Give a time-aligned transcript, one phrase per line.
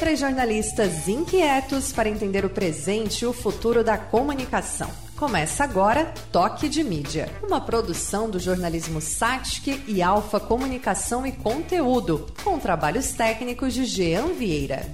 [0.00, 4.90] Três jornalistas inquietos para entender o presente e o futuro da comunicação.
[5.14, 12.26] Começa agora Toque de Mídia, uma produção do jornalismo Satic e Alfa Comunicação e Conteúdo,
[12.42, 14.86] com trabalhos técnicos de Jean Vieira.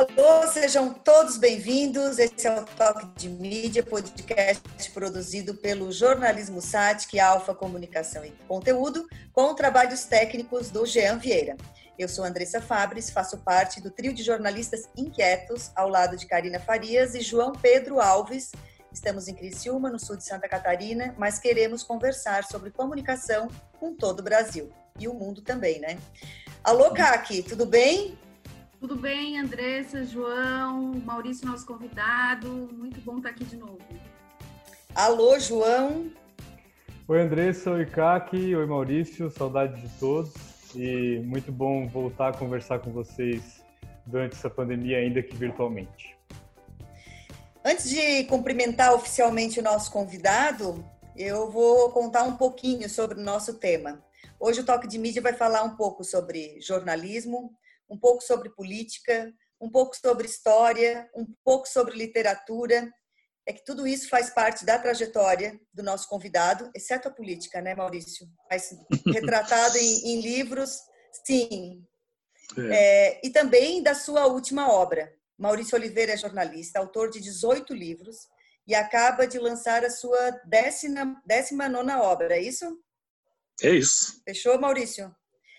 [0.00, 2.18] Alô, sejam todos bem-vindos.
[2.18, 4.62] Esse é o Toque de Mídia, podcast
[4.94, 11.18] produzido pelo Jornalismo SAT, que é Alfa Comunicação e Conteúdo, com trabalhos técnicos do Jean
[11.18, 11.54] Vieira.
[11.98, 16.58] Eu sou Andressa Fabres, faço parte do trio de jornalistas inquietos, ao lado de Karina
[16.58, 18.52] Farias e João Pedro Alves.
[18.90, 24.20] Estamos em Criciúma, no sul de Santa Catarina, mas queremos conversar sobre comunicação com todo
[24.20, 25.98] o Brasil e o mundo também, né?
[26.64, 28.18] Alô, Kaki, tudo bem?
[28.80, 32.48] Tudo bem, Andressa, João, Maurício, nosso convidado.
[32.72, 33.78] Muito bom estar aqui de novo.
[34.94, 36.10] Alô, João.
[37.06, 37.72] Oi, Andressa.
[37.72, 38.56] Oi, Kaki.
[38.56, 39.30] Oi, Maurício.
[39.30, 40.32] Saudade de todos.
[40.74, 43.62] E muito bom voltar a conversar com vocês
[44.06, 46.16] durante essa pandemia, ainda que virtualmente.
[47.62, 50.82] Antes de cumprimentar oficialmente o nosso convidado,
[51.14, 54.02] eu vou contar um pouquinho sobre o nosso tema.
[54.38, 57.52] Hoje o Toque de Mídia vai falar um pouco sobre jornalismo,
[57.90, 62.90] um pouco sobre política, um pouco sobre história, um pouco sobre literatura.
[63.46, 67.74] É que tudo isso faz parte da trajetória do nosso convidado, exceto a política, né,
[67.74, 68.26] Maurício?
[68.48, 68.70] Mas
[69.12, 70.78] retratado em, em livros,
[71.26, 71.84] sim.
[72.56, 73.16] É.
[73.16, 75.12] É, e também da sua última obra.
[75.38, 78.28] Maurício Oliveira é jornalista, autor de 18 livros
[78.66, 82.78] e acaba de lançar a sua décima, décima nona obra, é isso?
[83.62, 84.20] É isso.
[84.24, 85.14] Fechou, Maurício?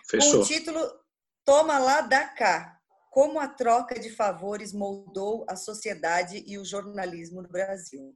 [0.08, 0.32] Fechou.
[0.32, 1.01] Com o título
[1.44, 2.78] Toma lá da cá.
[3.10, 8.16] Como a troca de favores moldou a sociedade e o jornalismo no Brasil.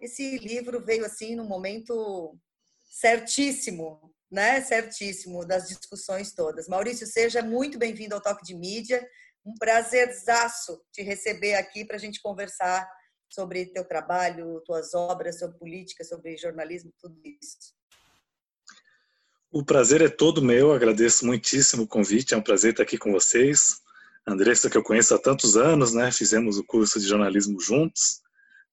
[0.00, 2.36] Esse livro veio assim no momento
[2.82, 4.60] certíssimo, né?
[4.60, 6.66] Certíssimo das discussões todas.
[6.66, 9.06] Maurício, seja muito bem-vindo ao Toque de Mídia.
[9.44, 12.88] Um prazerzaço te receber aqui para a gente conversar
[13.28, 17.74] sobre teu trabalho, tuas obras, sobre política, sobre jornalismo, tudo isso.
[19.52, 23.12] O prazer é todo meu, agradeço muitíssimo o convite, é um prazer estar aqui com
[23.12, 23.82] vocês.
[24.26, 26.10] Andressa, que eu conheço há tantos anos, né?
[26.10, 28.22] Fizemos o curso de jornalismo juntos.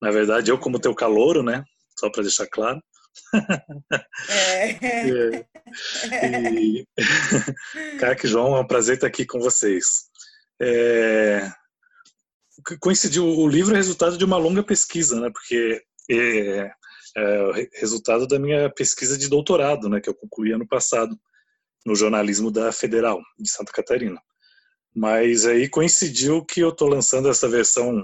[0.02, 1.66] Na verdade, eu como teu calouro, né?
[2.00, 2.82] Só para deixar claro.
[4.30, 5.46] É.
[6.58, 6.88] e...
[8.00, 10.06] Caque João, é um prazer estar aqui com vocês.
[10.62, 11.52] É...
[12.80, 15.30] Coincidiu, o livro é resultado de uma longa pesquisa, né?
[15.30, 16.72] Porque é,
[17.20, 21.20] é, resultado da minha pesquisa de doutorado, né, que eu concluí ano passado
[21.86, 24.22] no jornalismo da Federal de Santa Catarina.
[24.96, 28.04] Mas aí coincidiu que eu estou lançando essa versão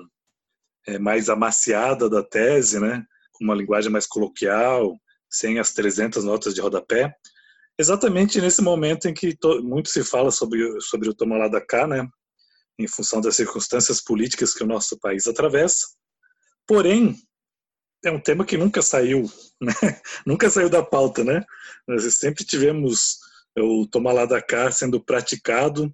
[0.88, 4.96] é, mais amaciada da tese, né, com uma linguagem mais coloquial,
[5.30, 7.14] sem as 300 notas de rodapé,
[7.78, 11.60] exatamente nesse momento em que to, muito se fala sobre, sobre o tomar lá da
[11.60, 12.08] cá, né,
[12.78, 15.88] em função das circunstâncias políticas que o nosso país atravessa.
[16.68, 17.16] Porém,
[18.06, 19.30] é um tema que nunca saiu,
[19.60, 19.74] né?
[20.26, 21.44] nunca saiu da pauta, né?
[21.88, 23.20] Nós sempre tivemos
[23.58, 25.94] o tomar lá da cá sendo praticado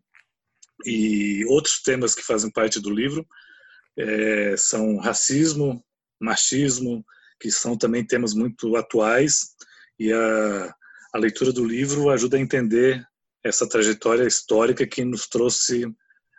[0.86, 3.26] e outros temas que fazem parte do livro
[3.98, 5.84] é, são racismo,
[6.20, 7.06] machismo,
[7.40, 9.56] que são também temas muito atuais
[10.00, 10.76] e a,
[11.14, 13.06] a leitura do livro ajuda a entender
[13.44, 15.86] essa trajetória histórica que nos trouxe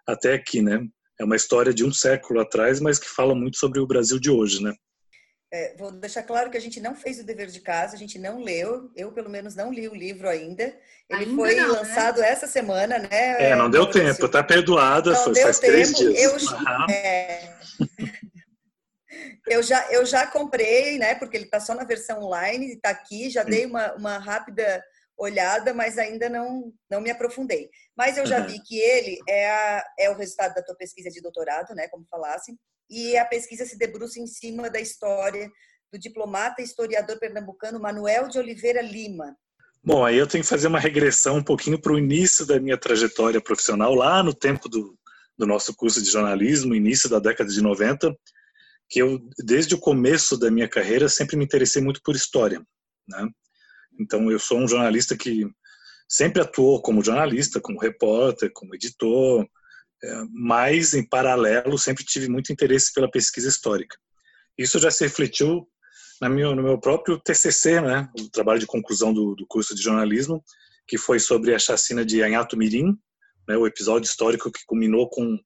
[0.07, 0.87] até aqui, né?
[1.21, 4.31] É uma história de um século atrás, mas que fala muito sobre o Brasil de
[4.31, 4.73] hoje, né?
[5.55, 8.19] É, vou deixar claro que a gente não fez o dever de casa, a gente
[8.19, 10.63] não leu, eu pelo menos não li o livro ainda.
[11.11, 11.79] Ele ainda foi não, né?
[11.79, 12.29] lançado né?
[12.31, 13.51] essa semana, né?
[13.51, 15.73] É, não deu tempo, tá perdoada, não foi deu faz tempo.
[15.73, 16.23] três dias.
[16.23, 16.87] Eu, uhum.
[16.91, 17.55] é,
[19.47, 21.15] eu, já, eu já comprei, né?
[21.17, 24.83] Porque ele tá só na versão online, está aqui, já dei uma, uma rápida
[25.19, 27.69] olhada, mas ainda não, não me aprofundei.
[27.95, 28.47] Mas eu já uhum.
[28.47, 31.89] vi que ele é, a, é o resultado da tua pesquisa de doutorado, né?
[31.89, 32.57] Como falasse
[32.93, 35.51] e a pesquisa se debruça em cima da história
[35.91, 39.35] do diplomata e historiador pernambucano Manuel de Oliveira Lima.
[39.83, 42.77] Bom, aí eu tenho que fazer uma regressão um pouquinho para o início da minha
[42.77, 44.97] trajetória profissional, lá no tempo do,
[45.37, 48.15] do nosso curso de jornalismo, início da década de 90,
[48.89, 52.63] que eu, desde o começo da minha carreira, sempre me interessei muito por história.
[53.09, 53.27] Né?
[53.99, 55.47] Então, eu sou um jornalista que
[56.07, 59.49] sempre atuou como jornalista, como repórter, como editor,
[60.33, 63.97] mas em paralelo sempre tive muito interesse pela pesquisa histórica.
[64.59, 65.67] Isso já se refletiu
[66.23, 70.43] meu, no meu próprio TCC, né, o trabalho de conclusão do, do, curso de jornalismo,
[70.87, 72.97] que foi sobre a chacina de Anhato Mirim,
[73.49, 75.37] né, o episódio histórico que culminou com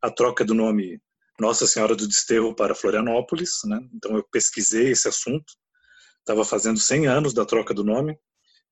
[0.00, 0.98] a troca do nome
[1.38, 3.58] Nossa Senhora do Desterro para Florianópolis.
[3.66, 5.52] Né, então eu pesquisei esse assunto
[6.24, 8.18] estava fazendo 100 anos da troca do nome,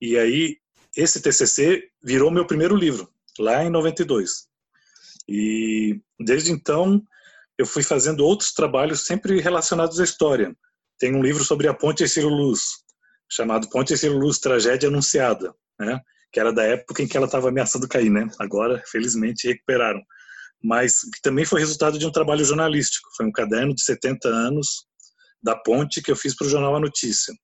[0.00, 0.56] e aí
[0.96, 3.08] esse TCC virou meu primeiro livro,
[3.38, 4.48] lá em 92.
[5.28, 7.02] E desde então
[7.58, 10.54] eu fui fazendo outros trabalhos sempre relacionados à história.
[10.98, 12.60] Tem um livro sobre a Ponte Ciro Luz,
[13.30, 16.00] chamado Ponte Ciro Luz, Tragédia Anunciada, né?
[16.32, 18.26] que era da época em que ela estava ameaçando cair, né?
[18.38, 20.00] Agora, felizmente, recuperaram.
[20.64, 23.08] Mas que também foi resultado de um trabalho jornalístico.
[23.16, 24.86] Foi um caderno de 70 anos
[25.42, 27.34] da Ponte que eu fiz para o jornal A Notícia.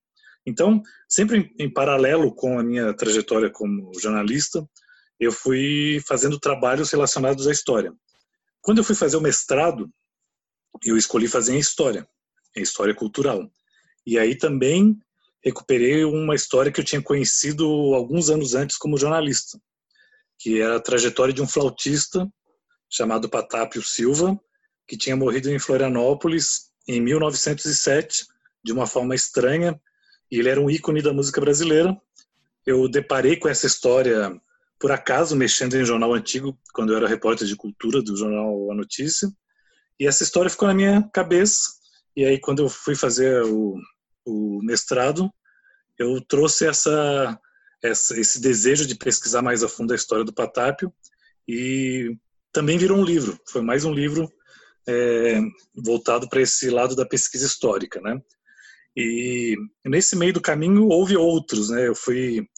[0.46, 4.66] Então, sempre em paralelo com a minha trajetória como jornalista,
[5.19, 7.93] eu fui fazendo trabalhos relacionados à história.
[8.61, 9.91] Quando eu fui fazer o mestrado,
[10.85, 12.06] eu escolhi fazer em história,
[12.56, 13.50] em história cultural.
[14.06, 14.99] E aí também
[15.43, 19.59] recuperei uma história que eu tinha conhecido alguns anos antes como jornalista,
[20.38, 22.29] que era a trajetória de um flautista
[22.91, 24.38] chamado Patápio Silva,
[24.87, 28.26] que tinha morrido em Florianópolis em 1907,
[28.65, 29.79] de uma forma estranha,
[30.31, 31.97] e ele era um ícone da música brasileira.
[32.67, 34.41] Eu deparei com essa história
[34.78, 38.75] por acaso mexendo em jornal antigo, quando eu era repórter de cultura do jornal A
[38.75, 39.28] Notícia,
[39.98, 41.70] e essa história ficou na minha cabeça.
[42.16, 43.76] E aí quando eu fui fazer o,
[44.25, 45.30] o mestrado,
[45.98, 47.38] eu trouxe essa,
[47.82, 50.92] essa, esse desejo de pesquisar mais a fundo a história do Patápio
[51.46, 52.16] e
[52.52, 53.38] também virou um livro.
[53.48, 54.31] Foi mais um livro
[54.88, 55.40] é,
[55.74, 58.20] voltado para esse lado da pesquisa histórica, né?
[58.96, 61.86] E nesse meio do caminho houve outros, né?
[61.86, 62.48] Eu fui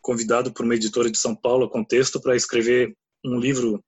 [0.00, 3.82] convidado por uma editora de São Paulo, Contexto, para escrever um livro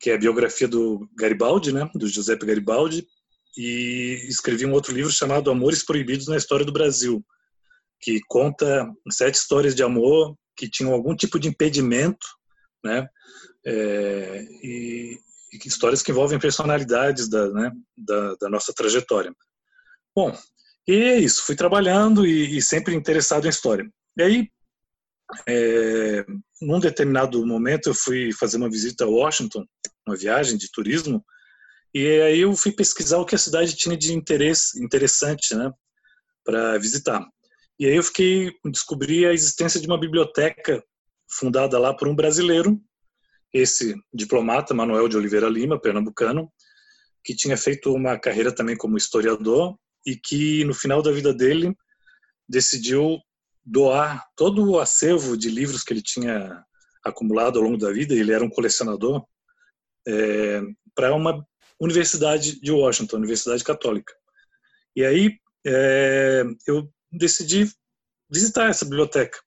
[0.00, 1.88] que é a biografia do Garibaldi, né?
[1.94, 3.06] Do Giuseppe Garibaldi,
[3.56, 7.24] e escrevi um outro livro chamado Amores Proibidos na História do Brasil,
[8.00, 12.26] que conta sete histórias de amor que tinham algum tipo de impedimento,
[12.84, 13.06] né?
[13.64, 15.18] É, e,
[15.52, 19.32] e, histórias que envolvem personalidades da, né, da, da, nossa trajetória.
[20.16, 20.36] Bom,
[20.86, 21.44] e é isso.
[21.44, 23.88] Fui trabalhando e, e sempre interessado em história.
[24.16, 24.48] E aí,
[25.48, 26.24] é,
[26.60, 29.64] num determinado momento, eu fui fazer uma visita a Washington,
[30.06, 31.24] uma viagem de turismo,
[31.94, 35.70] e aí eu fui pesquisar o que a cidade tinha de interesse interessante, né,
[36.44, 37.26] para visitar.
[37.78, 40.82] E aí eu fiquei descobri a existência de uma biblioteca
[41.30, 42.80] fundada lá por um brasileiro,
[43.52, 46.50] esse diplomata Manuel de Oliveira Lima, pernambucano,
[47.24, 49.76] que tinha feito uma carreira também como historiador
[50.06, 51.76] e que no final da vida dele
[52.48, 53.18] decidiu
[53.64, 56.64] doar todo o acervo de livros que ele tinha
[57.04, 59.24] acumulado ao longo da vida, ele era um colecionador,
[60.06, 60.62] é,
[60.94, 61.46] para uma
[61.80, 64.14] Universidade de Washington, Universidade Católica.
[64.94, 65.36] E aí
[65.66, 67.70] é, eu decidi
[68.30, 69.38] visitar essa biblioteca,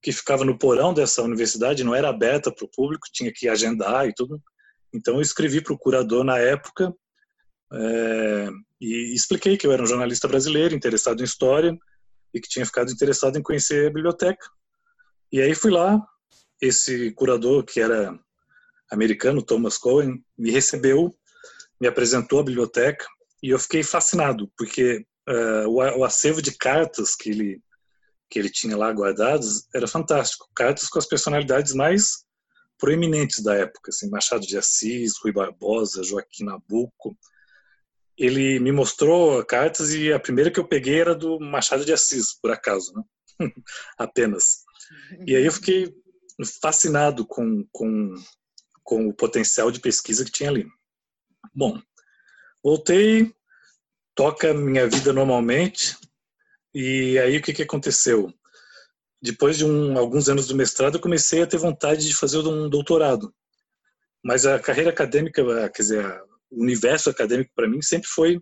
[0.00, 4.08] que ficava no porão dessa universidade, não era aberta para o público, tinha que agendar
[4.08, 4.42] e tudo.
[4.92, 6.92] Então eu escrevi para o curador na época
[7.72, 8.48] é,
[8.80, 11.76] e expliquei que eu era um jornalista brasileiro interessado em história
[12.34, 14.46] e que tinha ficado interessado em conhecer a biblioteca.
[15.30, 16.00] E aí fui lá,
[16.60, 18.18] esse curador que era
[18.90, 21.14] americano, Thomas Cohen, me recebeu
[21.82, 23.04] me apresentou a biblioteca
[23.42, 27.60] e eu fiquei fascinado, porque uh, o, o, acervo de cartas que ele,
[28.30, 30.48] que ele tinha lá guardadas era fantástico.
[30.54, 32.24] Cartas com as personalidades mais
[32.78, 37.18] proeminentes da época, assim, Machado de Assis, Rui Barbosa, Joaquim Nabuco.
[38.16, 42.34] Ele me mostrou cartas e a primeira que eu peguei era do Machado de Assis,
[42.34, 43.02] por acaso, né?
[43.98, 44.64] apenas.
[45.26, 45.94] E aí eu fiquei
[46.60, 48.14] fascinado com, com,
[48.82, 50.66] com o potencial de pesquisa que tinha ali.
[51.54, 51.80] Bom,
[52.62, 53.32] voltei,
[54.14, 55.96] toca minha vida normalmente,
[56.74, 58.32] e aí o que, que aconteceu?
[59.20, 62.68] Depois de um, alguns anos do mestrado, eu comecei a ter vontade de fazer um
[62.68, 63.32] doutorado.
[64.24, 68.40] Mas a carreira acadêmica, quer dizer, o universo acadêmico para mim sempre foi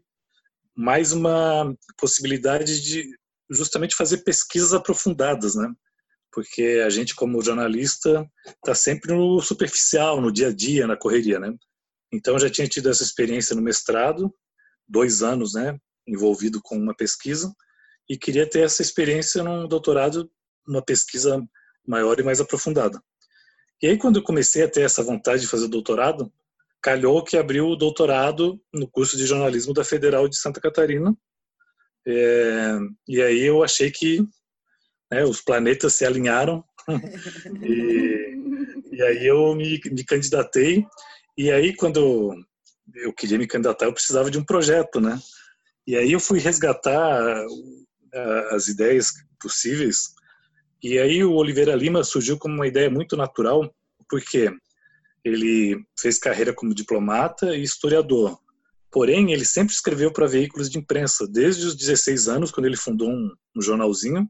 [0.76, 3.09] mais uma possibilidade de
[3.49, 5.69] justamente fazer pesquisas aprofundadas, né?
[6.33, 11.38] Porque a gente como jornalista está sempre no superficial, no dia a dia, na correria,
[11.38, 11.55] né?
[12.12, 14.35] Então, já tinha tido essa experiência no mestrado,
[14.88, 17.52] dois anos, né, envolvido com uma pesquisa,
[18.09, 20.29] e queria ter essa experiência num doutorado,
[20.67, 21.40] uma pesquisa
[21.87, 23.00] maior e mais aprofundada.
[23.81, 26.33] E aí, quando eu comecei a ter essa vontade de fazer doutorado,
[26.83, 31.15] calhou que abriu o doutorado no curso de jornalismo da Federal de Santa Catarina.
[32.07, 34.21] É, e aí eu achei que
[35.11, 36.65] né, os planetas se alinharam
[37.63, 38.37] e,
[38.91, 40.87] e, aí eu me, me candidatei
[41.41, 42.35] e aí, quando
[42.95, 45.19] eu queria me candidatar, eu precisava de um projeto, né?
[45.87, 47.47] E aí eu fui resgatar
[48.51, 49.11] as ideias
[49.41, 50.11] possíveis.
[50.83, 53.75] E aí o Oliveira Lima surgiu como uma ideia muito natural,
[54.07, 54.51] porque
[55.25, 58.39] ele fez carreira como diplomata e historiador.
[58.91, 63.09] Porém, ele sempre escreveu para veículos de imprensa, desde os 16 anos, quando ele fundou
[63.09, 64.29] um, um jornalzinho,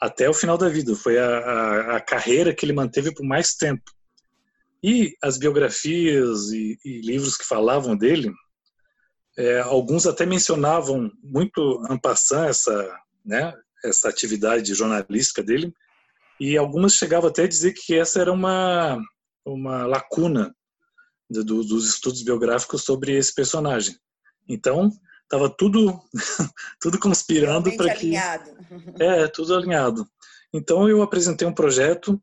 [0.00, 0.94] até o final da vida.
[0.96, 3.84] Foi a, a, a, carreira que ele manteve por mais tempo.
[4.82, 8.32] E as biografias e, e livros que falavam dele,
[9.38, 13.52] é, alguns até mencionavam muito en passant essa, né,
[13.84, 15.72] essa atividade jornalística dele,
[16.40, 18.98] e algumas chegavam até a dizer que essa era uma,
[19.46, 20.54] uma lacuna
[21.30, 23.96] do, dos estudos biográficos sobre esse personagem.
[24.48, 24.90] Então,
[25.22, 26.00] estava tudo
[26.80, 28.50] tudo conspirando para que alinhado.
[28.98, 30.06] é tudo alinhado.
[30.52, 32.20] Então eu apresentei um projeto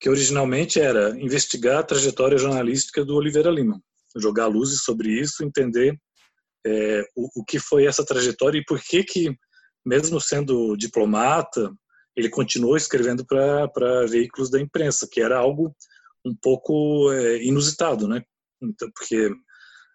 [0.00, 3.80] que originalmente era investigar a trajetória jornalística do Oliveira Lima,
[4.16, 5.98] jogar luzes sobre isso, entender
[6.64, 9.36] é, o, o, que foi essa trajetória e por que que
[9.84, 11.72] mesmo sendo diplomata
[12.16, 15.74] ele continuou escrevendo para veículos da imprensa, que era algo
[16.28, 18.22] um pouco é, inusitado, né?
[18.62, 19.30] Então, porque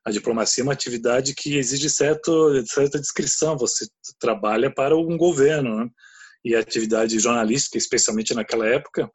[0.06, 3.58] a diplomacia é uma atividade que exige certo, certa descrição.
[3.58, 3.88] Você
[4.20, 5.90] trabalha para um governo, né?
[6.44, 9.10] e a atividade jornalística, especialmente naquela época,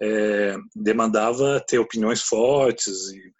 [0.00, 3.34] é, demandava ter opiniões fortes e,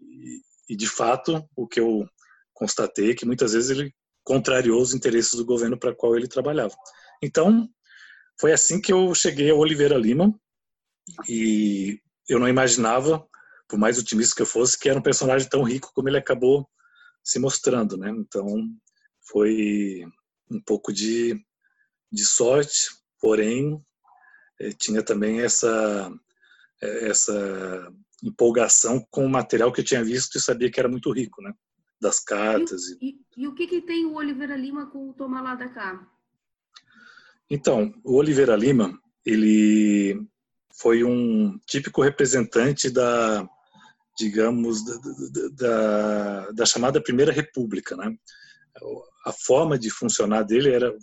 [0.00, 2.04] e, e, de fato, o que eu
[2.52, 3.94] constatei é que muitas vezes ele
[4.24, 6.74] contrariou os interesses do governo para qual ele trabalhava.
[7.22, 7.68] Então,
[8.40, 10.34] foi assim que eu cheguei ao Oliveira Lima
[11.28, 12.00] e
[12.32, 13.26] eu não imaginava,
[13.68, 16.68] por mais otimista que eu fosse, que era um personagem tão rico como ele acabou
[17.22, 18.10] se mostrando, né?
[18.10, 18.46] Então,
[19.22, 20.04] foi
[20.50, 21.34] um pouco de,
[22.10, 23.78] de sorte, porém
[24.60, 26.12] eh, tinha também essa
[26.82, 31.10] eh, essa empolgação com o material que eu tinha visto e sabia que era muito
[31.12, 31.52] rico, né?
[32.00, 32.88] Das cartas.
[33.00, 35.68] E, e, e o que, que tem o Oliveira Lima com o Tomar lá da
[35.68, 36.06] cá?
[37.48, 40.26] Então, o Oliveira Lima, ele
[40.80, 43.46] foi um típico representante da,
[44.18, 48.14] digamos, da, da, da, chamada Primeira República, né?
[49.26, 50.94] A forma de funcionar dele era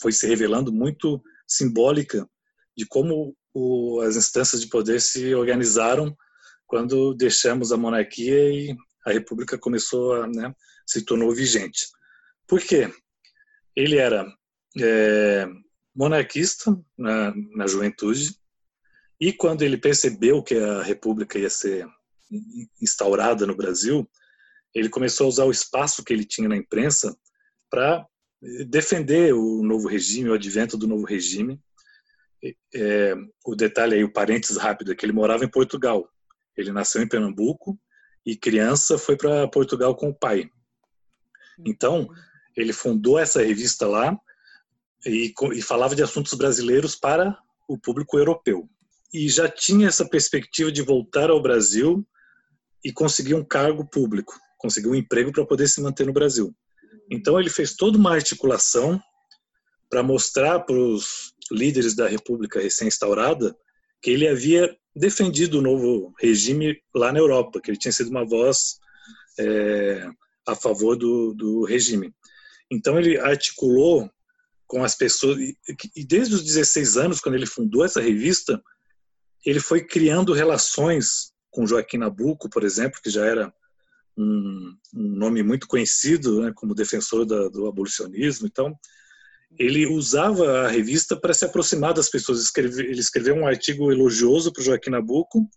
[0.00, 2.28] foi se revelando muito simbólica
[2.76, 6.14] de como o, as instâncias de poder se organizaram
[6.66, 10.52] quando deixamos a monarquia e a república começou a né,
[10.86, 11.86] se tornou vigente.
[12.46, 12.92] Por quê?
[13.74, 14.26] Ele era
[14.78, 15.46] é,
[15.94, 18.34] monarquista na, na juventude,
[19.20, 21.86] e quando ele percebeu que a república ia ser
[22.80, 24.08] instaurada no Brasil,
[24.74, 27.16] ele começou a usar o espaço que ele tinha na imprensa
[27.70, 28.06] para
[28.68, 31.60] defender o novo regime, o advento do novo regime.
[32.74, 36.08] É, o detalhe aí, o parênteses rápido, é que ele morava em Portugal.
[36.56, 37.78] Ele nasceu em Pernambuco
[38.24, 40.50] e criança foi para Portugal com o pai.
[41.64, 42.08] Então,
[42.56, 44.18] ele fundou essa revista lá
[45.06, 48.68] e, e falava de assuntos brasileiros para o público europeu.
[49.12, 52.06] E já tinha essa perspectiva de voltar ao Brasil
[52.84, 56.54] e conseguir um cargo público, conseguir um emprego para poder se manter no Brasil.
[57.10, 59.00] Então ele fez toda uma articulação
[59.88, 63.56] para mostrar para os líderes da República recém-instaurada
[64.02, 68.24] que ele havia defendido o novo regime lá na Europa, que ele tinha sido uma
[68.24, 68.78] voz
[69.38, 70.08] é,
[70.46, 72.12] a favor do, do regime.
[72.70, 74.10] Então ele articulou
[74.66, 75.38] com as pessoas.
[75.94, 78.60] E desde os 16 anos, quando ele fundou essa revista,
[79.46, 83.54] ele foi criando relações com Joaquim Nabuco, por exemplo, que já era
[84.18, 88.46] um, um nome muito conhecido né, como defensor da, do abolicionismo.
[88.46, 88.76] Então,
[89.58, 92.50] ele usava a revista para se aproximar das pessoas.
[92.56, 95.48] Ele escreveu um artigo elogioso para Joaquim Nabuco,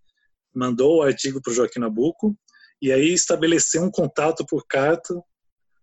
[0.54, 2.38] mandou o artigo para Joaquim Nabuco,
[2.82, 5.20] e aí estabeleceu um contato por carta,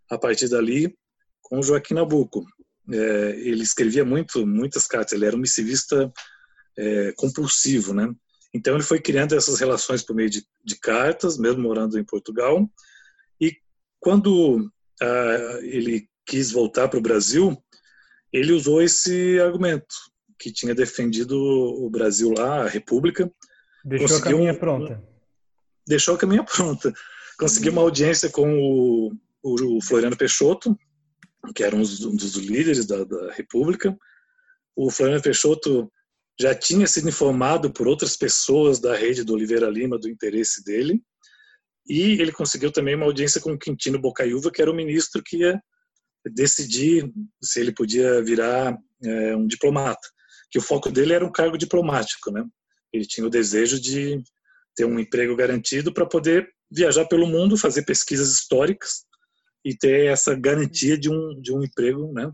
[0.09, 0.97] a partir dali,
[1.43, 2.47] com Joaquim Nabuco
[2.93, 6.13] é, ele escrevia muito, muitas cartas, ele era um missivista
[6.79, 8.13] é, compulsivo, né?
[8.55, 12.69] Então ele foi criando essas relações por meio de, de cartas, mesmo morando em Portugal,
[13.41, 13.55] e
[14.01, 17.57] quando ah, ele quis voltar para o Brasil,
[18.33, 19.95] ele usou esse argumento
[20.39, 23.31] que tinha defendido o Brasil lá, a República.
[23.85, 25.03] Deixou a caminha pronta.
[25.87, 26.93] Deixou a caminha pronta.
[27.39, 30.77] Conseguiu uma audiência com o, o, o Floriano Peixoto,
[31.55, 33.97] que era um dos, um dos líderes da, da, República.
[34.75, 35.91] O Floriano Peixoto
[36.39, 41.03] já tinha sido informado por outras pessoas da rede do Oliveira Lima do interesse dele,
[41.89, 45.61] e ele conseguiu também uma audiência com Quintino Bocaiúva, que era o ministro que ia
[46.35, 50.09] decidir se ele podia virar é, um diplomata,
[50.51, 52.45] que o foco dele era um cargo diplomático, né?
[52.93, 54.21] Ele tinha o desejo de
[54.75, 59.05] ter um emprego garantido para poder viajar pelo mundo, fazer pesquisas históricas
[59.65, 62.31] e ter essa garantia de um, de um emprego, né?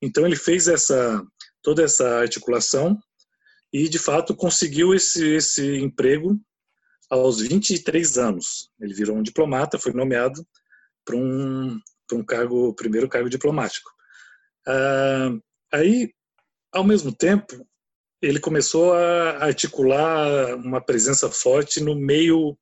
[0.00, 1.22] Então ele fez essa
[1.62, 2.98] toda essa articulação
[3.72, 6.38] e de fato conseguiu esse esse emprego
[7.08, 8.70] aos 23 anos.
[8.80, 10.46] Ele virou um diplomata, foi nomeado
[11.04, 11.78] para um,
[12.12, 13.90] um cargo, primeiro cargo diplomático.
[14.66, 15.30] Ah,
[15.72, 16.12] aí,
[16.72, 17.66] ao mesmo tempo,
[18.22, 22.56] ele começou a articular uma presença forte no meio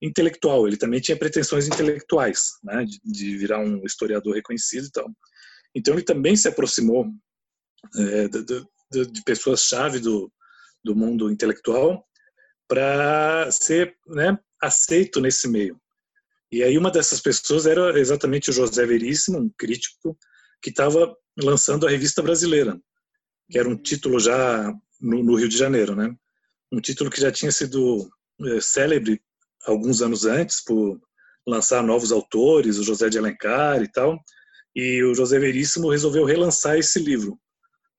[0.00, 0.66] intelectual.
[0.66, 5.10] Ele também tinha pretensões intelectuais, né, de, de virar um historiador reconhecido e tal.
[5.74, 7.06] Então ele também se aproximou
[7.96, 8.44] é, de,
[8.90, 10.32] de, de pessoas-chave do,
[10.84, 12.06] do mundo intelectual
[12.68, 15.80] para ser né, aceito nesse meio.
[16.50, 20.16] E aí uma dessas pessoas era exatamente o José Veríssimo, um crítico
[20.62, 22.78] que estava lançando a Revista Brasileira,
[23.50, 26.14] que era um título já no, no Rio de Janeiro, né?
[26.70, 28.08] Um título que já tinha sido
[28.42, 29.20] é, célebre
[29.66, 31.00] alguns anos antes por
[31.46, 34.18] lançar novos autores, o José de Alencar e tal,
[34.74, 37.38] e o José Veríssimo resolveu relançar esse livro,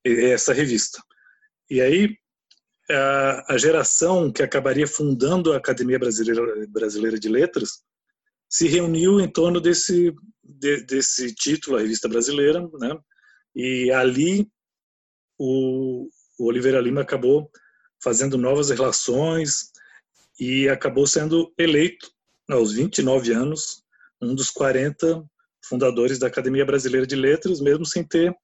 [0.03, 1.01] essa revista.
[1.69, 2.15] E aí
[2.89, 7.83] a, a geração que acabaria fundando a Academia Brasileira, Brasileira de Letras
[8.49, 10.13] se reuniu em torno desse
[10.43, 12.97] de, desse título, a revista brasileira, né?
[13.55, 14.47] E ali
[15.37, 17.49] o, o Oliveira Lima acabou
[18.03, 19.71] fazendo novas relações
[20.39, 22.11] e acabou sendo eleito
[22.49, 23.83] aos 29 anos
[24.21, 25.25] um dos 40
[25.65, 28.35] fundadores da Academia Brasileira de Letras, mesmo sem ter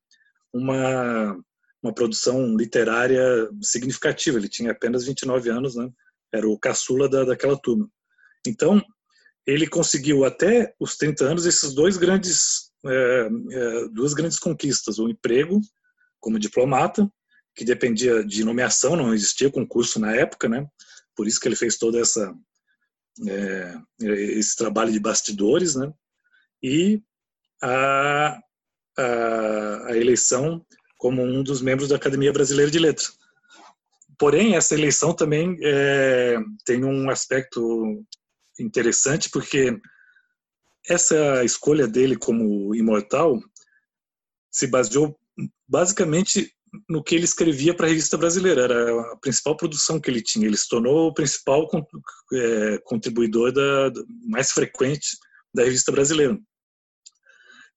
[0.54, 1.38] uma,
[1.82, 4.38] uma produção literária significativa.
[4.38, 5.90] Ele tinha apenas 29 anos, né?
[6.34, 7.90] era o caçula da, daquela turma.
[8.46, 8.82] Então,
[9.46, 15.10] ele conseguiu até os 30 anos esses dois grandes, é, é, duas grandes conquistas: o
[15.10, 15.60] emprego
[16.20, 17.10] como diplomata,
[17.56, 20.68] que dependia de nomeação, não existia concurso na época, né?
[21.16, 22.34] Por isso que ele fez toda essa
[23.28, 25.92] é, esse trabalho de bastidores, né?
[26.62, 27.02] E
[27.62, 28.40] a,
[28.98, 30.66] a, a eleição
[31.00, 33.18] como um dos membros da Academia Brasileira de Letras.
[34.20, 38.06] Porém, essa eleição também é, tem um aspecto
[38.60, 39.80] interessante, porque
[40.88, 43.40] essa escolha dele como imortal
[44.52, 45.18] se baseou
[45.66, 46.54] basicamente
[46.88, 48.64] no que ele escrevia para a revista brasileira.
[48.64, 50.46] Era a principal produção que ele tinha.
[50.46, 51.66] Ele se tornou o principal
[52.34, 53.92] é, contribuidor da,
[54.28, 55.18] mais frequente
[55.54, 56.38] da revista brasileira.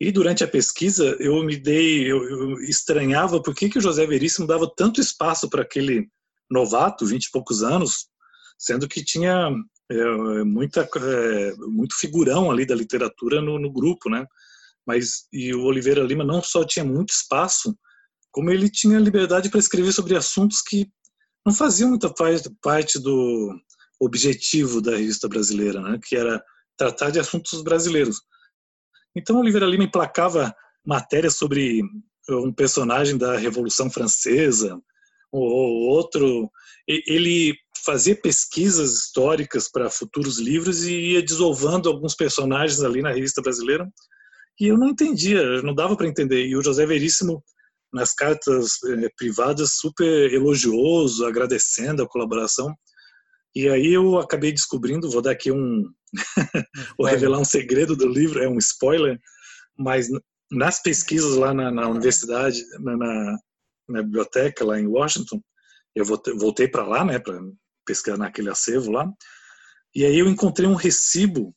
[0.03, 4.05] E durante a pesquisa eu me dei, eu, eu estranhava por que, que o José
[4.05, 6.09] Veríssimo dava tanto espaço para aquele
[6.51, 8.09] novato, vinte e poucos anos,
[8.59, 9.49] sendo que tinha
[9.89, 14.27] é, muita, é, muito figurão ali da literatura no, no, grupo, né?
[14.85, 17.73] Mas e o Oliveira Lima não só tinha muito espaço,
[18.33, 20.91] como ele tinha liberdade para escrever sobre assuntos que
[21.47, 22.13] não faziam muita
[22.61, 23.55] parte do
[24.01, 26.01] objetivo da revista brasileira, né?
[26.05, 26.43] Que era
[26.77, 28.21] tratar de assuntos brasileiros.
[29.15, 31.83] Então, Oliveira Lima emplacava matérias sobre
[32.29, 34.81] um personagem da Revolução Francesa,
[35.33, 36.51] ou outro.
[36.87, 43.43] Ele fazia pesquisas históricas para futuros livros e ia desovando alguns personagens ali na revista
[43.43, 43.89] brasileira.
[44.61, 46.47] E eu não entendia, não dava para entender.
[46.47, 47.43] E o José Veríssimo,
[47.93, 52.73] nas cartas eh, privadas, super elogioso, agradecendo a colaboração.
[53.55, 55.85] E aí eu acabei descobrindo, vou dar aqui um,
[56.99, 59.21] vou revelar um segredo do livro, é um spoiler,
[59.79, 60.09] mas
[60.51, 63.39] nas pesquisas lá na, na universidade, na, na,
[63.89, 65.41] na, biblioteca lá em Washington,
[65.95, 67.39] eu voltei, para lá, né, para
[67.87, 69.11] pesquisar naquele acervo lá,
[69.95, 71.55] e aí eu encontrei um recibo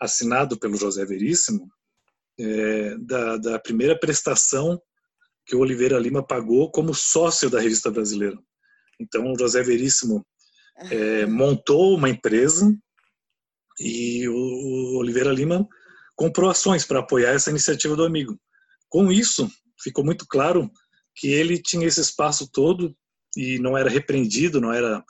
[0.00, 1.68] assinado pelo José Veríssimo
[2.38, 4.80] é, da, da primeira prestação
[5.44, 8.38] que o Oliveira Lima pagou como sócio da revista brasileira.
[9.00, 10.24] Então, o José Veríssimo
[10.90, 12.74] é, montou uma empresa
[13.78, 15.66] e o Oliveira Lima
[16.14, 18.38] comprou ações para apoiar essa iniciativa do amigo.
[18.88, 19.50] Com isso,
[19.82, 20.70] ficou muito claro
[21.16, 22.94] que ele tinha esse espaço todo
[23.36, 25.02] e não era repreendido, não era,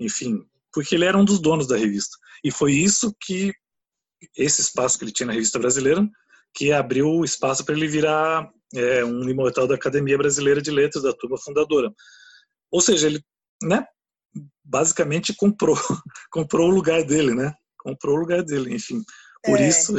[0.00, 0.40] enfim,
[0.72, 2.16] porque ele era um dos donos da revista.
[2.42, 3.52] E foi isso que
[4.36, 6.08] esse espaço que ele tinha na revista brasileira
[6.54, 11.12] que abriu espaço para ele virar é, um imortal da Academia Brasileira de Letras, da
[11.12, 11.92] turma fundadora.
[12.70, 13.20] Ou seja, ele,
[13.62, 13.84] né,
[14.64, 15.76] basicamente comprou,
[16.30, 17.52] comprou o lugar dele, né?
[17.78, 19.02] Comprou o lugar dele, enfim.
[19.44, 19.68] Por é.
[19.68, 19.92] isso,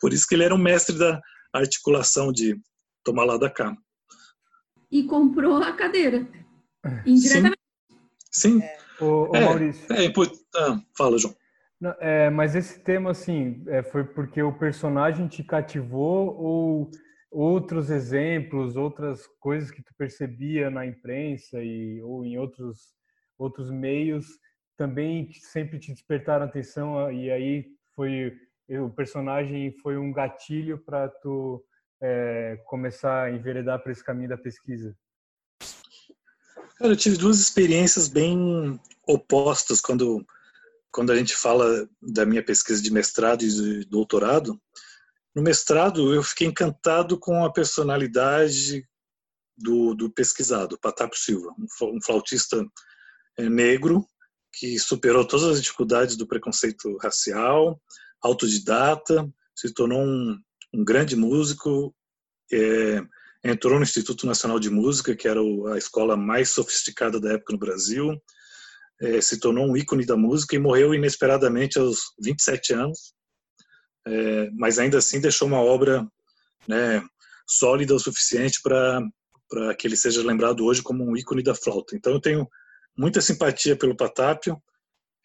[0.00, 1.20] por isso que ele era um mestre da
[1.52, 2.56] articulação de
[3.04, 3.76] tomar lá da cá.
[4.90, 6.28] E comprou a cadeira.
[7.04, 7.58] Indiretamente.
[8.30, 8.60] Sim.
[8.60, 8.62] Sim.
[8.62, 8.78] É.
[9.00, 9.92] Ô, ô é, Maurício.
[9.92, 10.12] É,
[10.56, 11.34] ah, fala, João.
[11.80, 16.90] Não, é, mas esse tema, assim, é, foi porque o personagem te cativou ou
[17.30, 22.94] outros exemplos, outras coisas que tu percebia na imprensa e ou em outros
[23.38, 24.26] outros meios
[24.76, 28.36] também sempre te despertaram atenção e aí foi
[28.68, 31.64] o personagem foi um gatilho para tu
[32.02, 34.94] é, começar a enveredar para esse caminho da pesquisa?
[36.78, 40.24] Cara, eu tive duas experiências bem opostas quando
[40.92, 44.58] quando a gente fala da minha pesquisa de mestrado e de doutorado,
[45.34, 48.82] no mestrado eu fiquei encantado com a personalidade
[49.58, 52.64] do, do pesquisado, Patápio Silva, um flautista
[53.44, 54.06] negro
[54.52, 57.80] que superou todas as dificuldades do preconceito racial,
[58.22, 60.38] autodidata, se tornou um,
[60.72, 61.94] um grande músico,
[62.52, 63.02] é,
[63.44, 65.40] entrou no Instituto Nacional de Música, que era
[65.72, 68.20] a escola mais sofisticada da época no Brasil,
[69.00, 73.14] é, se tornou um ícone da música e morreu inesperadamente aos 27 anos,
[74.06, 76.06] é, mas ainda assim deixou uma obra
[76.66, 77.04] né,
[77.46, 81.94] sólida o suficiente para que ele seja lembrado hoje como um ícone da flauta.
[81.94, 82.48] Então eu tenho
[82.96, 84.60] muita simpatia pelo Patápio,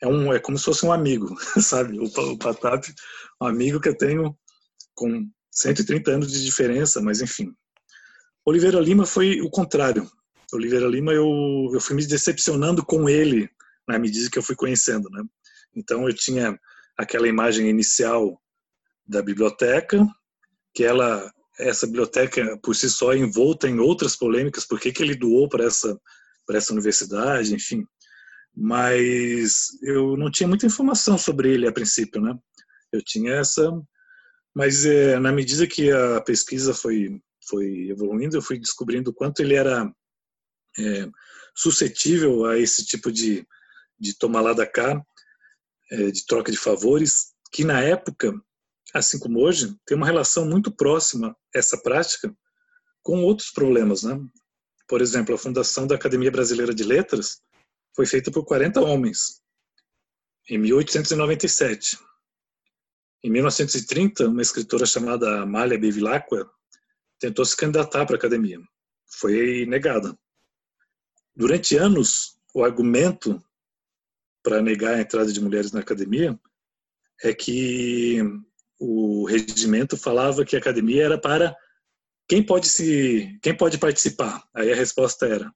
[0.01, 1.99] é, um, é como se fosse um amigo, sabe?
[1.99, 2.93] O, o Patápio,
[3.41, 4.37] um amigo que eu tenho
[4.95, 7.53] com 130 anos de diferença, mas enfim.
[8.45, 10.09] Oliveira Lima foi o contrário.
[10.53, 13.49] Oliveira Lima, eu, eu fui me decepcionando com ele
[13.87, 15.23] na medida que eu fui conhecendo, né?
[15.75, 16.59] Então eu tinha
[16.97, 18.41] aquela imagem inicial
[19.05, 20.05] da biblioteca,
[20.73, 25.15] que ela essa biblioteca por si só é envolta em outras polêmicas, por que, ele
[25.15, 25.99] doou para essa
[26.45, 27.85] para essa universidade, enfim.
[28.55, 32.37] Mas eu não tinha muita informação sobre ele a princípio, né?
[32.91, 33.71] Eu tinha essa,
[34.53, 39.41] mas é, na medida que a pesquisa foi foi evoluindo, eu fui descobrindo o quanto
[39.41, 39.91] ele era
[40.77, 41.09] é,
[41.55, 43.45] suscetível a esse tipo de
[44.01, 44.99] de tomar lá da cá,
[45.91, 48.33] é, de troca de favores, que na época,
[48.95, 52.35] assim como hoje, tem uma relação muito próxima essa prática
[53.03, 54.19] com outros problemas, né?
[54.91, 57.41] Por exemplo, a fundação da Academia Brasileira de Letras
[57.95, 59.41] foi feita por 40 homens
[60.49, 61.97] em 1897.
[63.23, 66.45] Em 1930, uma escritora chamada Amália Bevilacqua
[67.19, 68.59] tentou se candidatar para a academia.
[69.05, 70.13] Foi negada.
[71.33, 73.41] Durante anos, o argumento
[74.43, 76.37] para negar a entrada de mulheres na academia
[77.23, 78.19] é que
[78.77, 81.55] o regimento falava que a academia era para
[82.31, 84.41] quem pode se quem pode participar.
[84.55, 85.53] Aí a resposta era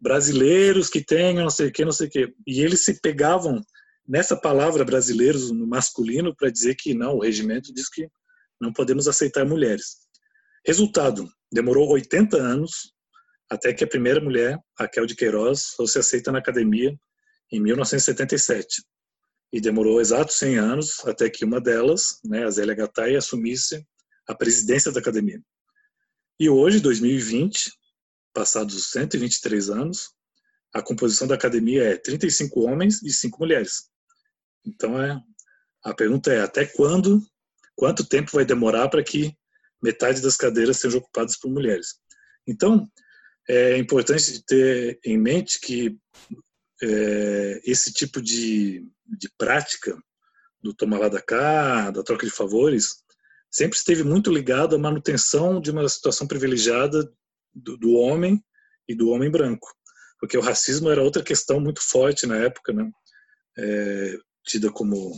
[0.00, 2.34] brasileiros que tenham não sei o que, não sei o que.
[2.44, 3.62] E eles se pegavam
[4.04, 8.08] nessa palavra brasileiros no masculino para dizer que não, o regimento diz que
[8.60, 9.98] não podemos aceitar mulheres.
[10.66, 12.92] Resultado, demorou 80 anos
[13.48, 16.92] até que a primeira mulher, Raquel de Queiroz, fosse aceita na academia
[17.52, 18.82] em 1977.
[19.52, 23.86] E demorou exatos 100 anos até que uma delas, né, a Zélia Gattai, assumisse
[24.26, 25.40] a presidência da academia.
[26.38, 27.72] E hoje, 2020,
[28.34, 30.10] passados 123 anos,
[30.74, 33.88] a composição da academia é 35 homens e 5 mulheres.
[34.62, 35.18] Então, é,
[35.82, 37.26] a pergunta é até quando,
[37.74, 39.34] quanto tempo vai demorar para que
[39.82, 41.94] metade das cadeiras sejam ocupadas por mulheres?
[42.46, 42.86] Então,
[43.48, 45.96] é importante ter em mente que
[46.82, 49.96] é, esse tipo de, de prática
[50.62, 53.05] do tomar lá da cá, da troca de favores,
[53.50, 57.10] sempre esteve muito ligado à manutenção de uma situação privilegiada
[57.54, 58.42] do, do homem
[58.88, 59.68] e do homem branco,
[60.20, 62.90] porque o racismo era outra questão muito forte na época, né?
[63.58, 65.12] É, tida como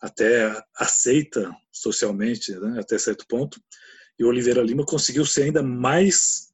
[0.00, 2.80] até aceita socialmente, né?
[2.80, 3.60] até certo ponto,
[4.18, 6.48] e Oliveira Lima conseguiu ser ainda mais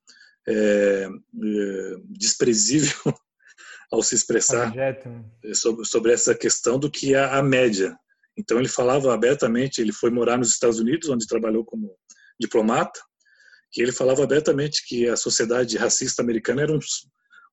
[0.47, 2.97] é, é, desprezível
[3.91, 4.73] ao se expressar
[5.55, 7.97] sobre, sobre, essa questão do que é a média.
[8.37, 11.95] Então ele falava abertamente, ele foi morar nos Estados Unidos, onde trabalhou como
[12.41, 12.99] diplomata,
[13.77, 16.79] e ele falava abertamente que a sociedade racista americana era um,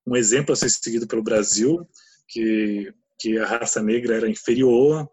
[0.08, 1.88] um exemplo a ser seguido pelo Brasil,
[2.28, 5.10] que, que a raça negra era inferior,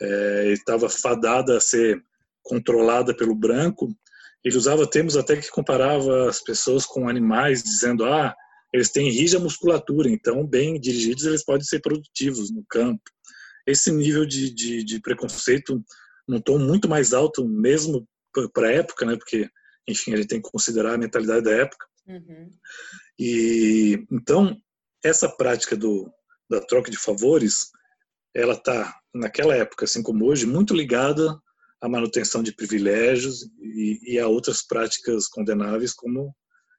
[0.00, 2.02] é, estava fadada a ser
[2.42, 3.88] controlada pelo branco.
[4.44, 8.34] Ele usava termos até que comparava as pessoas com animais, dizendo: ah,
[8.72, 13.02] eles têm rígida musculatura, então, bem dirigidos, eles podem ser produtivos no campo.
[13.68, 15.82] Esse nível de, de, de preconceito
[16.26, 18.06] num tom muito mais alto, mesmo
[18.52, 19.16] para a época, né?
[19.16, 19.48] porque,
[19.88, 21.86] enfim, a gente tem que considerar a mentalidade da época.
[22.06, 22.50] Uhum.
[23.18, 24.56] E então,
[25.04, 26.10] essa prática do,
[26.48, 27.70] da troca de favores,
[28.34, 31.38] ela está, naquela época, assim como hoje, muito ligada
[31.80, 36.34] à manutenção de privilégios e, e a outras práticas condenáveis, como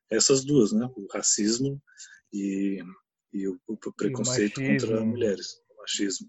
[0.10, 0.90] essas duas, né?
[0.96, 1.82] O racismo
[2.34, 2.82] e,
[3.34, 6.28] e o, o, preconceito o contra mulheres, o machismo.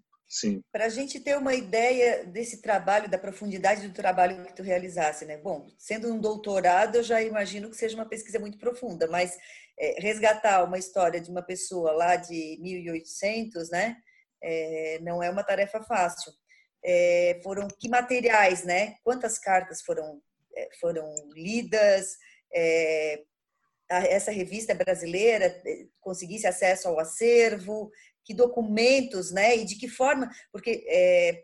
[0.71, 5.25] Para a gente ter uma ideia desse trabalho, da profundidade do trabalho que tu realizasse,
[5.25, 5.37] né?
[5.37, 9.37] Bom, sendo um doutorado, eu já imagino que seja uma pesquisa muito profunda, mas
[9.77, 13.97] é, resgatar uma história de uma pessoa lá de 1800, né?
[14.40, 16.33] É, não é uma tarefa fácil.
[16.85, 18.95] É, foram que materiais, né?
[19.03, 20.23] Quantas cartas foram
[20.57, 22.16] é, foram lidas?
[22.55, 23.21] É,
[23.90, 27.90] essa revista brasileira eh, conseguisse acesso ao acervo,
[28.31, 31.43] que documentos, né, e de que forma, porque é,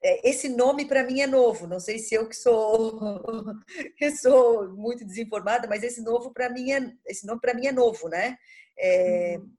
[0.00, 1.66] é, esse nome para mim é novo.
[1.66, 3.00] Não sei se eu que sou
[3.98, 7.72] que sou muito desinformada, mas esse novo para mim é esse nome para mim é
[7.72, 8.36] novo, né?
[8.78, 9.50] É, uhum.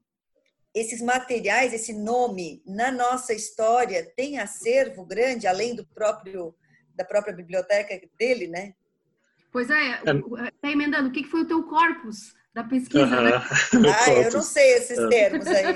[0.74, 6.54] Esses materiais, esse nome na nossa história tem acervo grande, além do próprio
[6.94, 8.74] da própria biblioteca dele, né?
[9.52, 10.00] Pois é,
[10.60, 13.32] tá emendando, o que foi o teu corpus da pesquisa, né?
[14.06, 15.08] Ah, eu não sei esses é.
[15.08, 15.74] termos aí.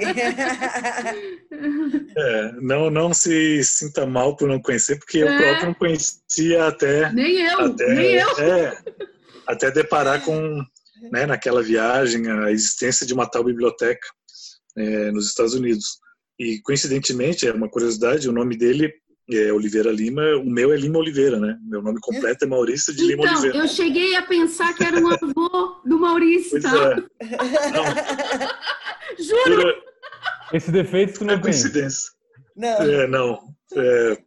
[2.17, 5.23] É, não, não se sinta mal por não conhecer, porque é.
[5.23, 7.13] eu próprio não conhecia até...
[7.13, 8.39] Nem eu, até, nem eu.
[8.39, 8.79] É,
[9.47, 10.63] até deparar com,
[11.13, 14.07] né, naquela viagem, a existência de uma tal biblioteca
[14.77, 15.99] é, nos Estados Unidos.
[16.39, 18.93] E, coincidentemente, é uma curiosidade, o nome dele
[19.31, 21.59] é Oliveira Lima, o meu é Lima Oliveira, né?
[21.63, 23.59] Meu nome completo é Maurício de Lima então, Oliveira.
[23.59, 26.97] Eu cheguei a pensar que era um avô do Maurício, pois tá?
[27.21, 27.27] É.
[27.73, 27.85] Não.
[29.19, 29.75] Juro!
[30.53, 32.11] Esse defeito tu não é coincidência.
[32.57, 32.69] Não.
[32.69, 33.39] É, não.
[33.75, 34.19] É,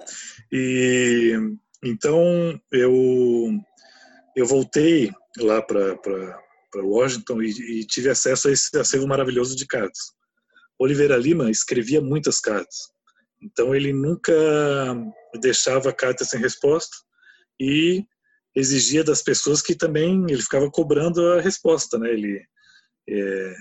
[0.51, 1.35] e
[1.83, 3.49] então eu
[4.35, 5.97] eu voltei lá para
[6.75, 9.99] Washington e, e, tive acesso a esse acervo maravilhoso de cartas.
[10.79, 12.91] Oliveira Lima escrevia muitas cartas.
[13.41, 14.33] Então ele nunca
[15.39, 16.95] deixava carta sem resposta
[17.59, 18.03] e
[18.55, 22.11] exigia das pessoas que também ele ficava cobrando a resposta, né?
[22.11, 22.41] Ele,
[23.09, 23.53] é,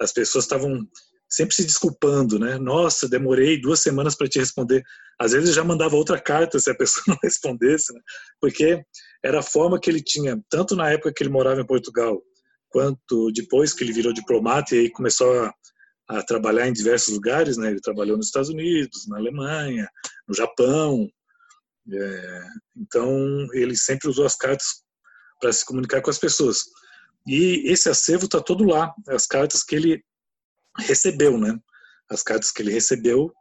[0.00, 0.86] as pessoas estavam
[1.30, 2.58] sempre se desculpando, né?
[2.58, 4.82] Nossa, demorei duas semanas para te responder.
[5.18, 8.00] Às vezes já mandava outra carta se a pessoa não respondesse, né?
[8.40, 8.82] porque
[9.24, 12.20] era a forma que ele tinha, tanto na época que ele morava em Portugal,
[12.68, 15.54] quanto depois que ele virou diplomata e aí começou a
[16.18, 17.70] a trabalhar em diversos lugares, né?
[17.70, 19.88] Ele trabalhou nos Estados Unidos, na Alemanha,
[20.28, 21.08] no Japão.
[21.90, 22.40] É,
[22.76, 24.82] então ele sempre usou as cartas
[25.40, 26.58] para se comunicar com as pessoas.
[27.26, 30.04] E esse acervo está todo lá, as cartas que ele
[30.78, 31.58] recebeu, né?
[32.10, 33.32] As cartas que ele recebeu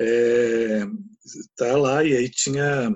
[0.00, 0.84] é,
[1.56, 2.94] tá lá e aí tinha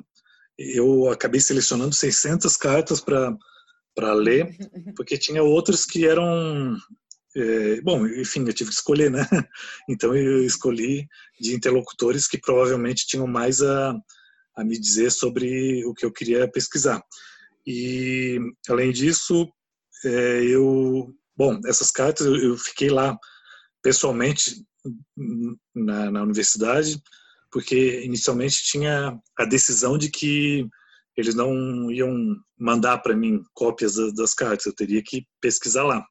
[0.58, 3.36] eu acabei selecionando 600 cartas para
[3.94, 4.56] para ler,
[4.96, 6.76] porque tinha outras que eram
[7.38, 9.20] é, bom, enfim, eu tive que escolher, né?
[9.88, 11.06] Então eu escolhi
[11.40, 13.94] de interlocutores que provavelmente tinham mais a,
[14.56, 17.00] a me dizer sobre o que eu queria pesquisar.
[17.64, 19.48] E além disso,
[20.04, 23.16] é, eu, bom, essas cartas eu, fiquei lá
[23.82, 24.64] pessoalmente
[25.74, 27.00] na, na, universidade,
[27.52, 30.66] porque inicialmente tinha a decisão de que
[31.16, 36.04] eles não iam mandar para mim cópias das cartas, eu teria que pesquisar lá.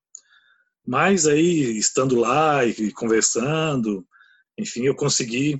[0.87, 4.07] Mas aí, estando lá e conversando,
[4.57, 5.59] enfim, eu consegui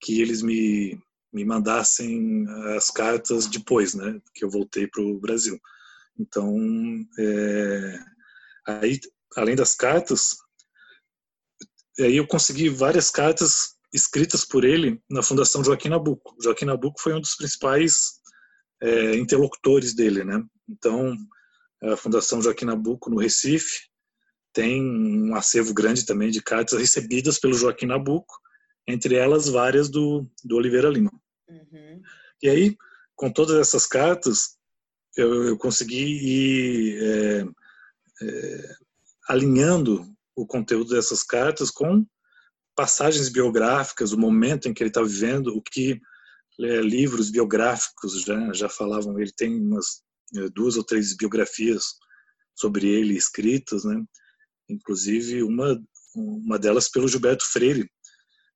[0.00, 1.00] que eles me,
[1.32, 2.44] me mandassem
[2.76, 5.56] as cartas depois, né, que eu voltei para o Brasil.
[6.18, 6.52] Então,
[7.16, 7.98] é,
[8.66, 9.00] aí,
[9.36, 10.36] além das cartas,
[12.00, 16.34] aí eu consegui várias cartas escritas por ele na Fundação Joaquim Nabuco.
[16.42, 18.20] Joaquim Nabuco foi um dos principais
[18.82, 20.44] é, interlocutores dele, né?
[20.68, 21.16] Então,
[21.80, 23.93] a Fundação Joaquim Nabuco no Recife
[24.54, 28.40] tem um acervo grande também de cartas recebidas pelo Joaquim Nabuco,
[28.86, 31.12] entre elas várias do, do Oliveira Lima.
[31.48, 32.00] Uhum.
[32.42, 32.76] E aí,
[33.16, 34.56] com todas essas cartas,
[35.16, 37.44] eu, eu consegui ir é,
[38.22, 38.74] é,
[39.28, 42.06] alinhando o conteúdo dessas cartas com
[42.76, 46.00] passagens biográficas, o momento em que ele está vivendo, o que
[46.60, 49.18] é, livros biográficos já, já falavam.
[49.18, 50.02] Ele tem umas
[50.36, 51.84] é, duas ou três biografias
[52.54, 54.00] sobre ele escritas, né?
[54.68, 55.80] Inclusive uma,
[56.14, 57.88] uma delas pelo Gilberto Freire,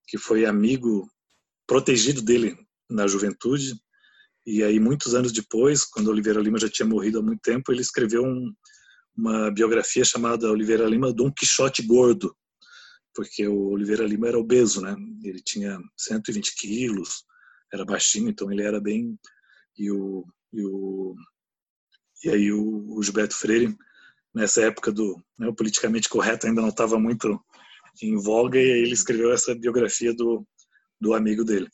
[0.06, 1.08] que foi amigo
[1.66, 2.56] protegido dele
[2.88, 3.74] na juventude.
[4.46, 7.82] E aí, muitos anos depois, quando Oliveira Lima já tinha morrido há muito tempo, ele
[7.82, 8.52] escreveu um,
[9.14, 12.34] uma biografia chamada Oliveira Lima Dom Quixote Gordo,
[13.14, 14.96] porque o Oliveira Lima era obeso, né?
[15.22, 17.24] Ele tinha 120 quilos,
[17.72, 19.18] era baixinho, então ele era bem.
[19.76, 21.14] E, o, e, o,
[22.24, 23.76] e aí o, o Gilberto Freire
[24.34, 27.40] nessa época do né, politicamente correto ainda não estava muito
[28.02, 30.46] em voga e ele escreveu essa biografia do,
[31.00, 31.68] do amigo dele.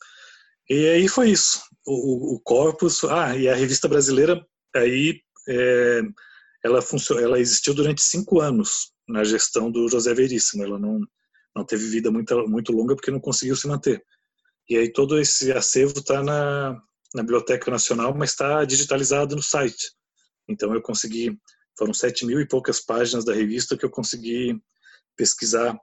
[0.69, 1.61] E aí foi isso.
[1.85, 4.43] O, o Corpus, ah, e a revista brasileira
[4.75, 6.01] aí é,
[6.63, 10.63] ela funcionou, ela existiu durante cinco anos na gestão do José Veríssimo.
[10.63, 10.99] Ela não
[11.55, 14.03] não teve vida muito muito longa porque não conseguiu se manter.
[14.67, 16.81] E aí todo esse acervo está na,
[17.13, 19.91] na Biblioteca Nacional, mas está digitalizado no site.
[20.49, 21.37] Então eu consegui
[21.77, 24.61] foram sete mil e poucas páginas da revista que eu consegui
[25.15, 25.77] pesquisar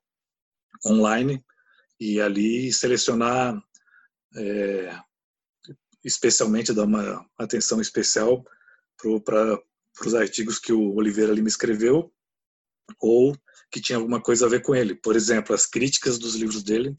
[0.86, 1.44] online
[2.00, 3.62] e ali selecionar
[4.36, 4.98] é,
[6.04, 8.44] especialmente dar uma atenção especial
[9.24, 9.60] para
[10.06, 12.12] os artigos que o Oliveira Lima escreveu
[13.00, 13.36] ou
[13.70, 14.94] que tinha alguma coisa a ver com ele.
[14.94, 16.94] Por exemplo, as críticas dos livros dele,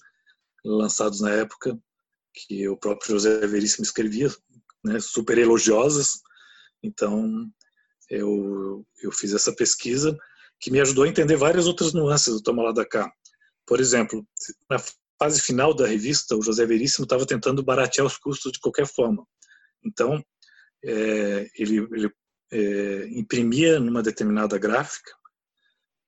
[0.63, 1.77] lançados na época,
[2.33, 4.29] que o próprio José Veríssimo escrevia,
[4.83, 6.21] né, super elogiosas.
[6.81, 7.47] Então,
[8.09, 10.17] eu, eu fiz essa pesquisa
[10.59, 13.11] que me ajudou a entender várias outras nuances do Toma Lá da Cá.
[13.65, 14.25] Por exemplo,
[14.69, 14.77] na
[15.19, 19.25] fase final da revista, o José Veríssimo estava tentando baratear os custos de qualquer forma.
[19.83, 20.23] Então,
[20.83, 22.11] é, ele, ele
[22.51, 25.11] é, imprimia numa determinada gráfica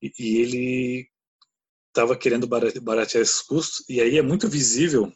[0.02, 1.10] e, e ele
[1.88, 5.12] estava querendo baratear esses custos, e aí é muito visível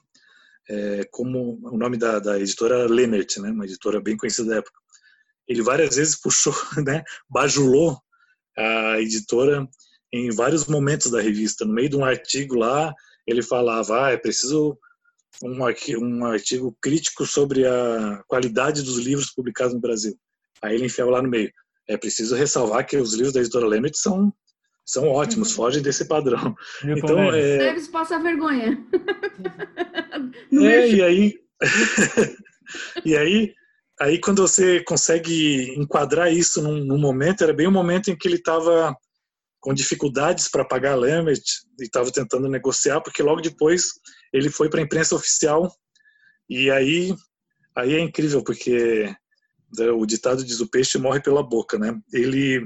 [0.70, 4.80] é, como o nome da, da editora Lennert, né, uma editora bem conhecida da época.
[5.50, 6.54] Ele várias vezes puxou,
[6.86, 8.00] né, bajulou
[8.58, 9.68] a editora
[10.14, 11.66] em vários momentos da revista.
[11.66, 12.94] No meio de um artigo lá,
[13.26, 14.78] ele falava: ah, é preciso
[15.44, 20.16] um, um artigo crítico sobre a qualidade dos livros publicados no Brasil.
[20.62, 21.52] Aí ele enfiava lá no meio.
[21.88, 24.34] É preciso ressalvar que os livros da editora Lemmet são
[24.86, 25.56] são ótimos, uhum.
[25.56, 26.56] fogem desse padrão.
[26.84, 27.58] então, é...
[27.60, 28.76] Deve passar vergonha.
[30.52, 31.40] é, e aí,
[33.06, 33.54] e aí,
[34.00, 38.28] aí quando você consegue enquadrar isso num, num momento, era bem o momento em que
[38.28, 38.96] ele estava
[39.60, 41.42] com dificuldades para pagar a Lambert
[41.80, 43.84] e estava tentando negociar, porque logo depois
[44.34, 45.70] ele foi para a imprensa oficial
[46.50, 47.14] e aí
[47.76, 49.14] aí é incrível porque
[49.78, 51.98] né, o ditado diz o peixe morre pela boca, né?
[52.14, 52.66] Ele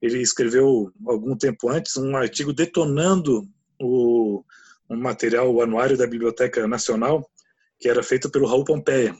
[0.00, 3.48] ele escreveu algum tempo antes um artigo detonando
[3.80, 4.44] o
[4.88, 7.28] um material, o anuário da Biblioteca Nacional,
[7.78, 9.16] que era feito pelo Raul Pompeia.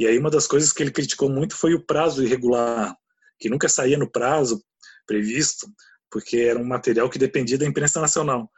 [0.00, 2.96] E aí uma das coisas que ele criticou muito foi o prazo irregular,
[3.38, 4.64] que nunca saía no prazo
[5.06, 5.66] previsto,
[6.10, 8.50] porque era um material que dependia da imprensa nacional.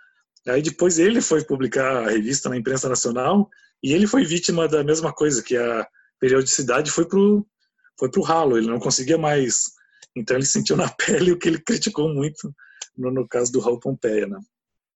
[0.46, 3.50] Aí depois ele foi publicar a revista na imprensa nacional
[3.82, 5.84] e ele foi vítima da mesma coisa, que a
[6.20, 7.44] periodicidade foi pro
[7.98, 9.72] foi pro ralo, ele não conseguia mais.
[10.14, 12.54] Então ele sentiu na pele o que ele criticou muito
[12.96, 14.38] no, no caso do Raul Pompeia, né?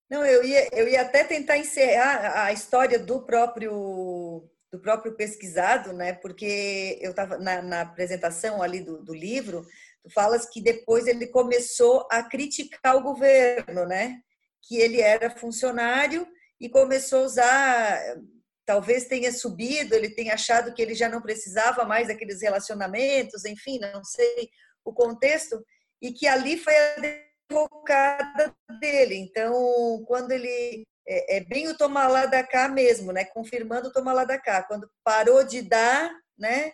[0.08, 5.92] Não, eu ia, eu ia até tentar encerrar a história do próprio do próprio pesquisado,
[5.92, 6.12] né?
[6.12, 9.66] Porque eu estava na, na, apresentação ali do, do livro,
[10.06, 14.20] Tu falas que depois ele começou a criticar o governo, né?
[14.62, 16.24] Que ele era funcionário
[16.60, 18.16] e começou a usar,
[18.64, 23.80] talvez tenha subido, ele tenha achado que ele já não precisava mais daqueles relacionamentos, enfim,
[23.80, 24.48] não sei
[24.84, 25.60] o contexto,
[26.00, 29.16] e que ali foi a derrocada dele.
[29.16, 33.24] Então, quando ele é, é bem o tomar lá da cá mesmo, né?
[33.24, 34.62] Confirmando o tomar lá da cá.
[34.62, 36.72] Quando parou de dar, né?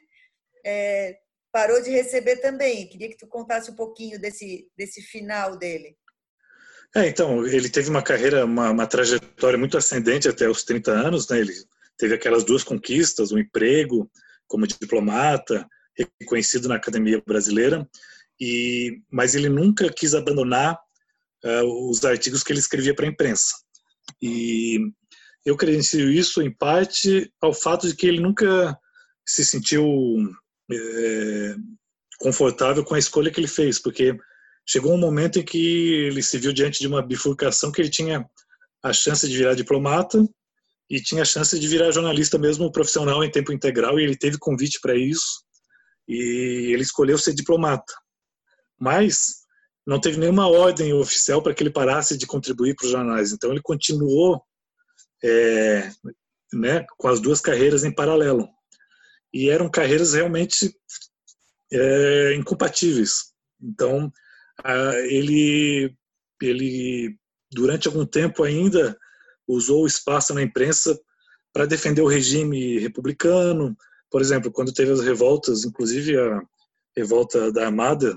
[0.65, 1.17] É,
[1.53, 2.89] parou de receber também.
[2.89, 5.97] Queria que tu contasse um pouquinho desse, desse final dele.
[6.95, 11.29] É, então, ele teve uma carreira, uma, uma, trajetória muito ascendente até os 30 anos,
[11.29, 11.41] né?
[11.41, 11.53] Ele
[11.97, 14.11] teve aquelas duas conquistas, um emprego
[14.47, 15.67] como diplomata,
[16.21, 17.89] reconhecido na academia brasileira,
[18.39, 20.79] e mas ele nunca quis abandonar
[21.45, 23.55] uh, os artigos que ele escrevia para a imprensa.
[24.21, 24.79] E
[25.45, 28.79] eu credencio isso em parte ao fato de que ele nunca
[29.27, 29.85] se sentiu
[30.71, 31.57] é,
[32.19, 34.17] confortável com a escolha que ele fez, porque
[34.67, 38.25] chegou um momento em que ele se viu diante de uma bifurcação que ele tinha
[38.83, 40.25] a chance de virar diplomata
[40.89, 44.39] e tinha a chance de virar jornalista mesmo profissional em tempo integral e ele teve
[44.39, 45.45] convite para isso
[46.09, 47.93] e ele escolheu ser diplomata.
[48.79, 49.42] Mas
[49.87, 53.33] não teve nenhuma ordem oficial para que ele parasse de contribuir para os jornais.
[53.33, 54.43] Então ele continuou
[55.25, 55.91] é,
[56.53, 58.49] né, com as duas carreiras em paralelo
[59.33, 60.75] e eram carreiras realmente
[61.73, 63.33] é, incompatíveis.
[63.61, 64.13] Então,
[64.63, 65.95] a, ele,
[66.41, 67.17] ele,
[67.51, 68.97] durante algum tempo ainda,
[69.49, 70.99] usou o espaço na imprensa
[71.53, 73.77] para defender o regime republicano.
[74.11, 76.43] Por exemplo, quando teve as revoltas, inclusive a
[76.97, 78.17] revolta da Armada,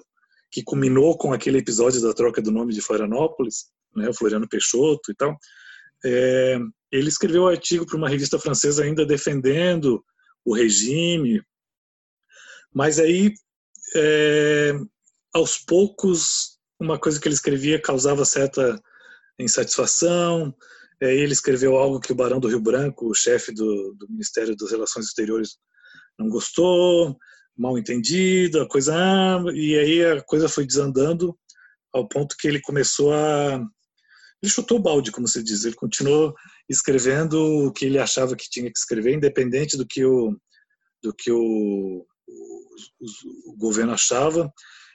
[0.52, 5.12] que culminou com aquele episódio da troca do nome de Florianópolis, né, o Floriano Peixoto
[5.12, 5.38] e tal,
[6.06, 6.58] é,
[6.92, 10.04] ele escreveu um artigo para uma revista francesa ainda defendendo
[10.46, 11.42] o regime.
[12.74, 13.34] Mas aí,
[13.96, 14.74] é,
[15.34, 18.80] aos poucos, uma coisa que ele escrevia causava certa
[19.40, 20.56] insatisfação.
[21.02, 24.56] É, ele escreveu algo que o Barão do Rio Branco, o chefe do, do Ministério
[24.56, 25.58] das Relações Exteriores,
[26.18, 27.18] não gostou,
[27.58, 28.94] mal entendido, a coisa.
[29.54, 31.38] E aí a coisa foi desandando
[31.94, 33.62] ao ponto que ele começou a.
[34.42, 35.64] Ele chutou o balde, como se diz.
[35.64, 36.34] Ele continuou
[36.70, 40.38] escrevendo o que ele achava que tinha que escrever, independente do que o,
[41.02, 44.52] do que o, o, o governo achava.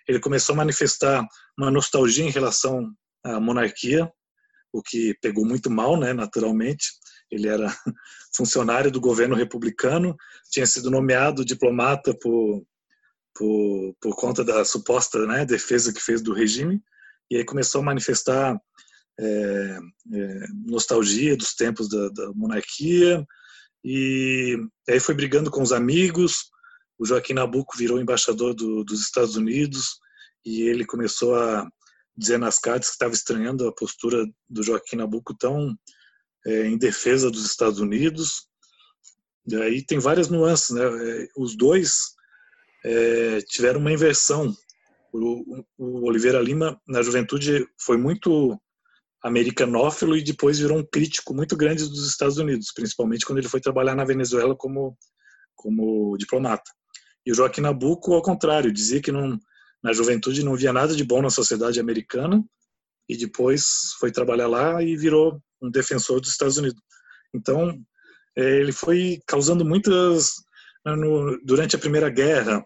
[0.07, 1.25] Ele começou a manifestar
[1.59, 2.93] uma nostalgia em relação
[3.25, 4.11] à monarquia,
[4.73, 6.87] o que pegou muito mal, né, naturalmente.
[7.31, 7.67] Ele era
[8.35, 10.17] funcionário do governo republicano,
[10.51, 12.65] tinha sido nomeado diplomata por,
[13.35, 16.83] por, por conta da suposta né, defesa que fez do regime,
[17.31, 18.61] e aí começou a manifestar
[19.19, 19.79] é,
[20.15, 23.25] é, nostalgia dos tempos da, da, monarquia
[23.85, 24.59] e
[24.89, 26.51] aí foi brigando com os amigos.
[26.99, 29.99] O Joaquim Nabuco virou embaixador do, dos Estados Unidos
[30.45, 31.69] e ele começou a
[32.17, 35.75] dizer nas cartas que estava estranhando a postura do Joaquim Nabuco tão
[36.47, 38.47] é, em defesa dos Estados Unidos.
[39.47, 40.83] E aí tem várias nuances, né?
[40.85, 42.15] É, os dois
[42.85, 44.55] é, tiveram uma inversão.
[45.13, 48.59] O, o, Oliveira Lima, na juventude, foi muito
[49.23, 53.61] americanófilo e depois virou um crítico muito grande dos Estados Unidos, principalmente quando ele foi
[53.61, 54.97] trabalhar na Venezuela como,
[55.55, 56.71] como diplomata.
[57.27, 59.39] E o Joaquim Nabuco, ao contrário, dizia que não,
[59.83, 62.43] na juventude não via nada de bom na sociedade americana
[63.09, 66.81] e depois foi trabalhar lá e virou um defensor dos Estados Unidos.
[67.35, 67.79] Então,
[68.37, 70.35] é, ele foi causando muitas.
[70.85, 70.95] Né,
[71.45, 72.65] durante a Primeira Guerra,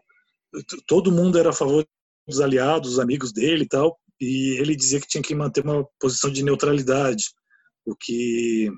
[0.86, 1.84] todo mundo era a favor
[2.26, 5.84] dos aliados, dos amigos dele e tal, e ele dizia que tinha que manter uma
[6.00, 7.24] posição de neutralidade,
[7.84, 8.70] o que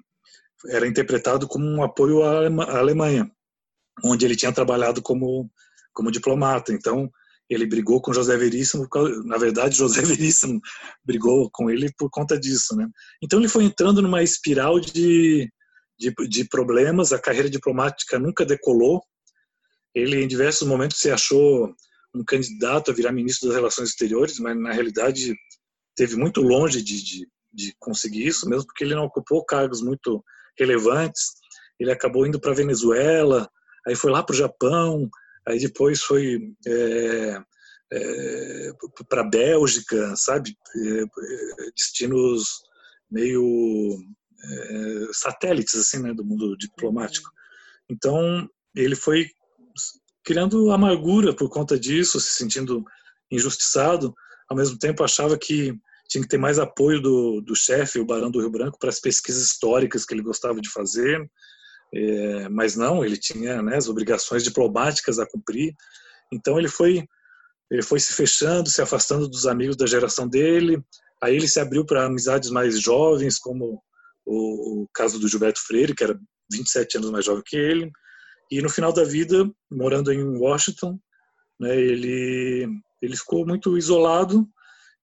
[0.69, 2.47] era interpretado como um apoio à
[2.79, 3.31] Alemanha,
[4.05, 5.51] onde ele tinha trabalhado como,
[5.93, 6.73] como diplomata.
[6.73, 7.11] Então,
[7.49, 8.89] ele brigou com José Veríssimo,
[9.25, 10.61] na verdade, José Veríssimo
[11.05, 12.77] brigou com ele por conta disso.
[12.77, 12.89] Né?
[13.23, 15.49] Então, ele foi entrando numa espiral de,
[15.99, 19.03] de, de problemas, a carreira diplomática nunca decolou.
[19.95, 21.73] Ele, em diversos momentos, se achou
[22.15, 25.35] um candidato a virar ministro das Relações Exteriores, mas na realidade
[25.95, 30.23] teve muito longe de, de, de conseguir isso, mesmo porque ele não ocupou cargos muito
[30.59, 31.33] relevantes.
[31.79, 33.49] Ele acabou indo para Venezuela,
[33.87, 35.09] aí foi lá para o Japão,
[35.47, 37.43] aí depois foi é,
[37.93, 38.73] é,
[39.09, 40.57] para a Bélgica, sabe?
[40.77, 42.49] É, destinos
[43.11, 43.97] meio
[44.43, 47.31] é, satélites assim, né, do mundo diplomático.
[47.89, 49.31] Então ele foi
[50.25, 52.85] criando amargura por conta disso, se sentindo
[53.31, 54.15] injustiçado.
[54.49, 55.73] Ao mesmo tempo, achava que
[56.09, 59.01] tinha que ter mais apoio do, do chefe, o Barão do Rio Branco, para as
[59.01, 61.29] pesquisas históricas que ele gostava de fazer.
[61.95, 65.75] É, mas não, ele tinha né, as obrigações diplomáticas a cumprir.
[66.33, 67.07] Então ele foi
[67.71, 70.81] ele foi se fechando, se afastando dos amigos da geração dele.
[71.23, 73.83] Aí ele se abriu para amizades mais jovens, como
[74.25, 76.19] o, o caso do Gilberto Freire, que era
[76.53, 77.91] 27 anos mais jovem que ele.
[78.51, 80.97] E no final da vida, morando em Washington,
[81.59, 82.69] né, ele,
[83.03, 84.49] ele ficou muito isolado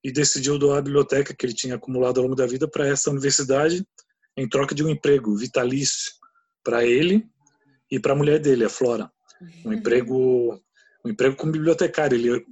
[0.01, 3.09] e decidiu doar a biblioteca que ele tinha acumulado ao longo da vida para essa
[3.09, 3.85] universidade
[4.37, 6.13] em troca de um emprego vitalício
[6.63, 7.27] para ele
[7.91, 9.11] e para a mulher dele, a Flora.
[9.65, 9.73] Um uhum.
[9.73, 10.63] emprego
[11.05, 12.17] um emprego como bibliotecário.
[12.17, 12.45] Ele,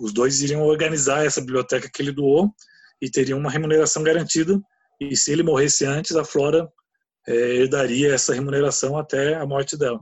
[0.00, 2.50] os dois iriam organizar essa biblioteca que ele doou
[3.00, 4.60] e teriam uma remuneração garantida.
[5.00, 6.68] E se ele morresse antes, a Flora
[7.26, 10.00] é, herdaria essa remuneração até a morte dela.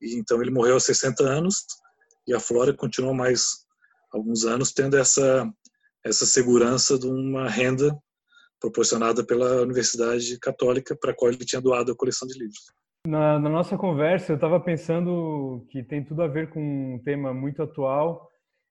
[0.00, 1.66] E, então ele morreu aos 60 anos
[2.26, 3.66] e a Flora continuou mais
[4.12, 5.48] alguns anos tendo essa
[6.02, 7.94] essa segurança de uma renda
[8.58, 12.72] proporcionada pela Universidade Católica para a qual ele tinha doado a coleção de livros.
[13.06, 17.32] Na, na nossa conversa, eu estava pensando que tem tudo a ver com um tema
[17.32, 18.28] muito atual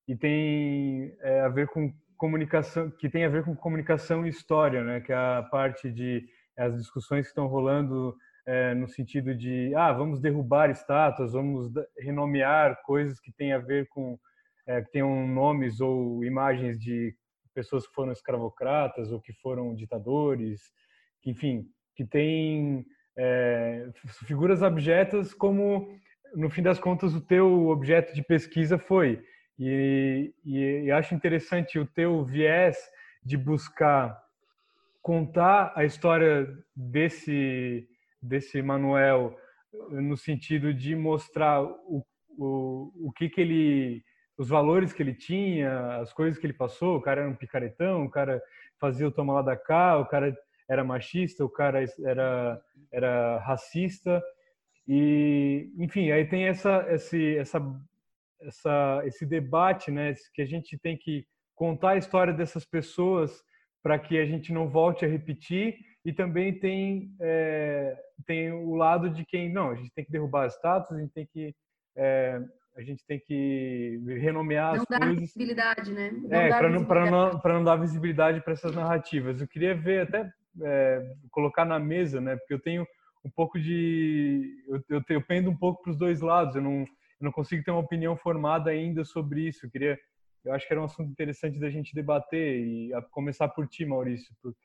[0.07, 4.83] e tem é, a ver com comunicação, que tem a ver com comunicação e história,
[4.83, 5.01] né?
[5.01, 6.23] Que é a parte de
[6.55, 8.15] as discussões que estão rolando
[8.45, 13.87] é, no sentido de ah vamos derrubar estátuas vamos renomear coisas que têm a ver
[13.87, 14.19] com
[14.67, 17.15] é, que tenham nomes ou imagens de
[17.53, 20.61] pessoas que foram escravocratas ou que foram ditadores
[21.25, 21.65] enfim
[21.95, 22.85] que têm
[23.21, 23.89] é,
[24.25, 25.93] figuras abjetas como
[26.33, 29.21] no fim das contas o teu objeto de pesquisa foi.
[29.59, 32.77] E, e, e acho interessante o teu viés
[33.21, 34.17] de buscar
[35.01, 37.85] contar a história desse
[38.21, 39.35] desse Manuel
[39.89, 42.05] no sentido de mostrar o,
[42.37, 44.03] o, o que que ele
[44.37, 48.05] os valores que ele tinha, as coisas que ele passou, o cara era um picaretão,
[48.05, 48.41] o cara
[48.79, 50.33] fazia o toma lá da cá, o cara
[50.69, 52.61] era machista, o cara era
[52.91, 54.21] era racista
[54.87, 57.59] e enfim, aí tem essa esse essa
[58.41, 63.43] essa esse debate, né, que a gente tem que contar a história dessas pessoas
[63.83, 69.09] para que a gente não volte a repetir e também tem é, tem o lado
[69.09, 71.53] de quem não a gente tem que derrubar as estátuas a gente tem que
[71.97, 72.41] é,
[72.77, 75.19] a gente tem que renomear não as dar coisas.
[75.19, 76.11] visibilidade né?
[76.11, 79.41] Não é para não para não não dar visibilidade para essas narrativas.
[79.41, 80.31] Eu queria ver até
[80.61, 82.87] é, colocar na mesa né porque eu tenho
[83.23, 86.81] um pouco de eu, eu, eu pendo um pouco para os dois lados eu não
[86.81, 89.99] eu não consigo ter uma opinião formada ainda sobre isso eu queria
[90.45, 94.33] eu acho que era um assunto interessante da gente debater e começar por ti Maurício
[94.41, 94.55] por,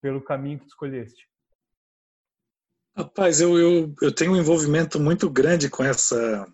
[0.00, 1.28] pelo caminho que tu escolheste?
[2.96, 6.46] Rapaz, eu, eu, eu tenho um envolvimento muito grande com essa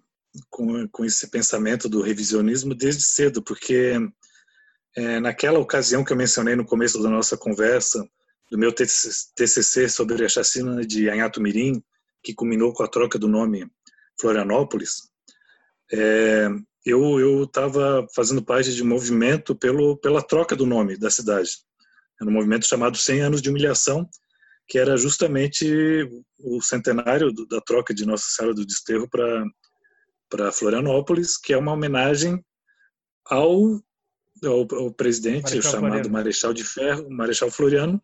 [0.49, 3.93] com, com esse pensamento do revisionismo desde cedo, porque
[4.97, 8.09] é, naquela ocasião que eu mencionei no começo da nossa conversa,
[8.53, 11.82] do meu TCC sobre a chacina de Anhato Mirim,
[12.22, 13.66] que culminou com a troca do nome
[14.20, 15.09] Florianópolis,
[15.90, 16.50] é,
[16.84, 21.50] eu estava fazendo parte de um movimento pelo, pela troca do nome da cidade.
[22.20, 24.07] Era um movimento chamado 100 anos de humilhação,
[24.68, 26.07] que era justamente
[26.38, 32.44] o centenário da troca de Nossa Senhora do Desterro para Florianópolis, que é uma homenagem
[33.24, 33.80] ao,
[34.44, 36.11] ao, ao presidente Marechal chamado Floriano.
[36.11, 38.03] Marechal de Ferro, Marechal Floriano,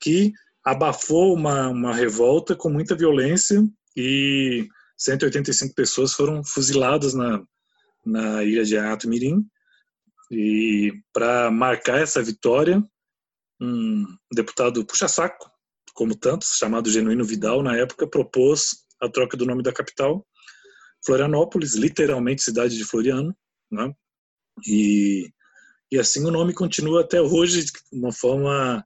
[0.00, 0.32] que
[0.64, 3.62] abafou uma, uma revolta com muita violência
[3.96, 7.42] e 185 pessoas foram fuziladas na,
[8.04, 9.44] na ilha de Ato Mirim.
[10.30, 12.82] E para marcar essa vitória,
[13.60, 15.50] um deputado puxa-saco,
[15.94, 20.26] como tantos, chamado Genuíno Vidal, na época, propôs a troca do nome da capital,
[21.04, 23.34] Florianópolis, literalmente cidade de Floriano,
[23.70, 23.92] né?
[24.66, 25.30] E,
[25.90, 28.84] e assim o nome continua até hoje de uma forma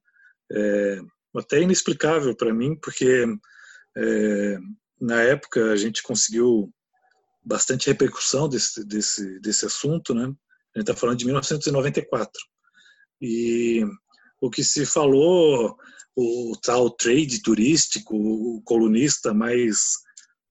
[0.52, 1.00] é,
[1.36, 3.24] até inexplicável para mim, porque
[3.96, 4.58] é,
[5.00, 6.72] na época a gente conseguiu
[7.44, 10.24] bastante repercussão desse, desse, desse assunto, né?
[10.24, 12.32] A gente está falando de 1994.
[13.20, 13.84] E
[14.40, 15.76] o que se falou,
[16.16, 19.76] o tal trade turístico, o colunista mais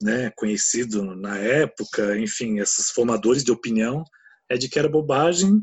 [0.02, 4.04] né, conhecido na época, enfim, esses formadores de opinião,
[4.50, 5.62] é de que era bobagem,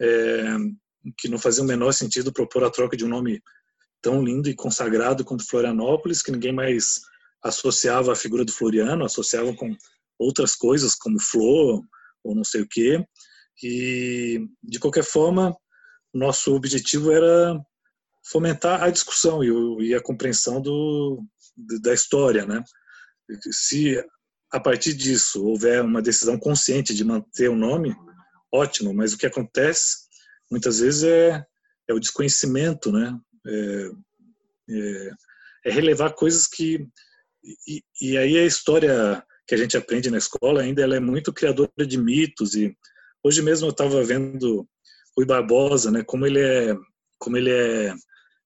[0.00, 0.56] é,
[1.18, 3.42] que não fazia o menor sentido propor a troca de um nome
[4.02, 7.00] tão lindo e consagrado quanto Florianópolis, que ninguém mais
[7.42, 9.74] associava a figura do Floriano, associava com
[10.18, 11.82] outras coisas como flor
[12.22, 13.04] ou não sei o quê.
[13.62, 15.56] E de qualquer forma,
[16.12, 17.58] nosso objetivo era
[18.30, 21.22] fomentar a discussão e, a compreensão do,
[21.82, 22.62] da história, né?
[23.50, 24.02] Se
[24.52, 27.94] a partir disso houver uma decisão consciente de manter o nome,
[28.52, 28.92] ótimo.
[28.92, 30.08] Mas o que acontece
[30.50, 31.44] muitas vezes é,
[31.88, 33.16] é o desconhecimento, né?
[33.46, 33.90] É,
[34.70, 35.10] é,
[35.66, 36.86] é relevar coisas que
[37.66, 41.32] e, e, aí a história que a gente aprende na escola ainda ela é muito
[41.32, 42.76] criadora de mitos e
[43.24, 44.68] hoje mesmo eu estava vendo
[45.16, 46.76] Rui Barbosa, né, como ele é
[47.18, 47.94] como ele é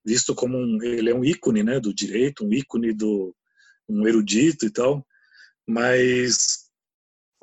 [0.04, 3.34] visto como um ele é um ícone, né, do direito, um ícone do
[3.88, 5.04] um erudito e tal,
[5.66, 6.64] mas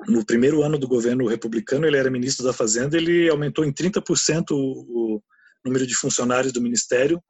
[0.08, 4.50] no primeiro ano do governo republicano ele era ministro da Fazenda, ele aumentou em 30%
[4.50, 5.22] o, o
[5.64, 7.22] número de funcionários do ministério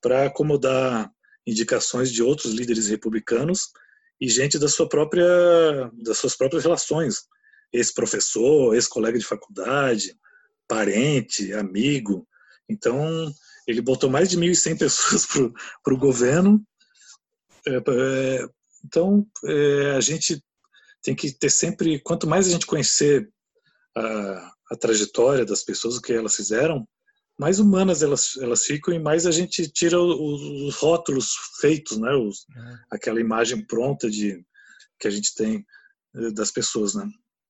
[0.00, 1.10] para acomodar
[1.46, 3.68] indicações de outros líderes republicanos
[4.20, 7.22] e gente da sua própria das suas próprias relações,
[7.72, 10.14] ex-professor, ex-colega de faculdade,
[10.66, 12.26] parente, amigo.
[12.68, 13.32] Então,
[13.66, 15.26] ele botou mais de 1.100 pessoas
[15.82, 16.62] para o governo.
[17.66, 18.48] É, é,
[18.84, 20.42] então, é, a gente
[21.02, 23.30] tem que ter sempre, quanto mais a gente conhecer
[23.96, 26.86] a, a trajetória das pessoas, o que elas fizeram,
[27.38, 32.10] mais humanas elas, elas ficam e mais a gente tira os, os rótulos feitos, né?
[32.12, 32.76] Os, uhum.
[32.90, 34.44] Aquela imagem pronta de
[34.98, 35.64] que a gente tem
[36.16, 37.08] eh, das pessoas, né?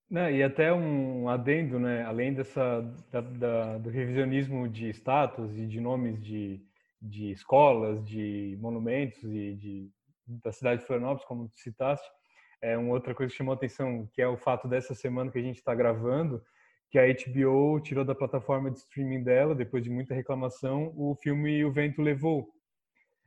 [0.09, 2.81] Né, e até um adendo, né, além dessa
[3.11, 6.59] da, da, do revisionismo de status e de nomes de,
[6.99, 9.91] de escolas, de monumentos e de,
[10.25, 12.07] da cidade de Florianópolis, como tu citaste,
[12.59, 15.37] é uma outra coisa que chamou a atenção, que é o fato dessa semana que
[15.37, 16.41] a gente está gravando,
[16.89, 21.63] que a HBO tirou da plataforma de streaming dela, depois de muita reclamação, o filme
[21.63, 22.49] O Vento Levou,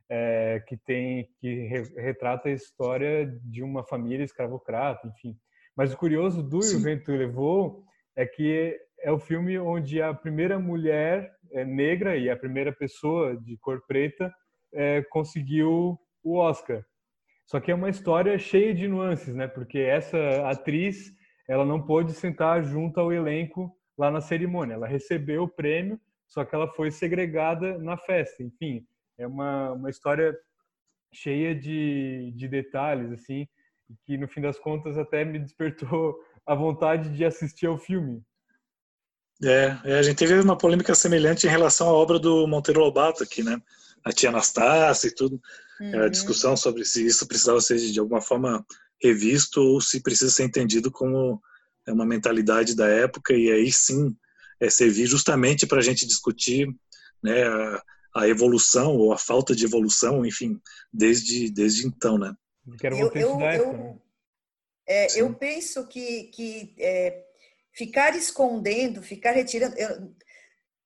[0.09, 5.37] é, que tem que re, retrata a história de uma família escravocrata, enfim.
[5.75, 6.77] Mas o curioso do Sim.
[6.77, 7.83] O Vento Levou
[8.15, 13.35] é que é o filme onde a primeira mulher é, negra e a primeira pessoa
[13.37, 14.33] de cor preta
[14.73, 16.83] é, conseguiu o Oscar.
[17.45, 19.47] Só que é uma história cheia de nuances, né?
[19.47, 20.17] Porque essa
[20.49, 21.11] atriz
[21.47, 24.73] ela não pôde sentar junto ao elenco lá na cerimônia.
[24.73, 28.43] Ela recebeu o prêmio, só que ela foi segregada na festa.
[28.43, 28.85] Enfim,
[29.17, 30.37] é uma, uma história
[31.13, 33.47] cheia de, de detalhes, assim,
[34.05, 36.15] que no fim das contas até me despertou
[36.45, 38.21] a vontade de assistir ao filme.
[39.43, 43.23] É, é, a gente teve uma polêmica semelhante em relação à obra do Monteiro Lobato
[43.23, 43.61] aqui, né?
[44.03, 45.41] A tia Anastácia e tudo.
[45.79, 46.03] Uhum.
[46.03, 48.65] A discussão sobre se isso precisava ser de alguma forma
[49.03, 51.41] revisto ou se precisa ser entendido como
[51.85, 54.15] é uma mentalidade da época e aí sim
[54.59, 56.73] é servir justamente para a gente discutir
[57.21, 57.83] né, a,
[58.15, 60.59] a, evolução ou a falta de evolução, enfim,
[60.91, 62.33] desde, desde então, né?
[62.81, 63.99] Eu, eu, eu, né?
[64.87, 67.25] é, eu penso que, que é,
[67.73, 70.13] ficar escondendo, ficar retirando, eu,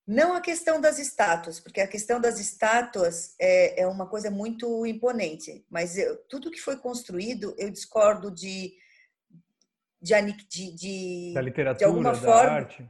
[0.08, 4.86] não a questão das estátuas, porque a questão das estátuas é, é uma coisa muito
[4.86, 8.74] imponente, mas eu, tudo que foi construído, eu discordo de.
[10.02, 10.14] de,
[10.48, 12.52] de, de da literatura, de alguma da forma.
[12.52, 12.90] arte.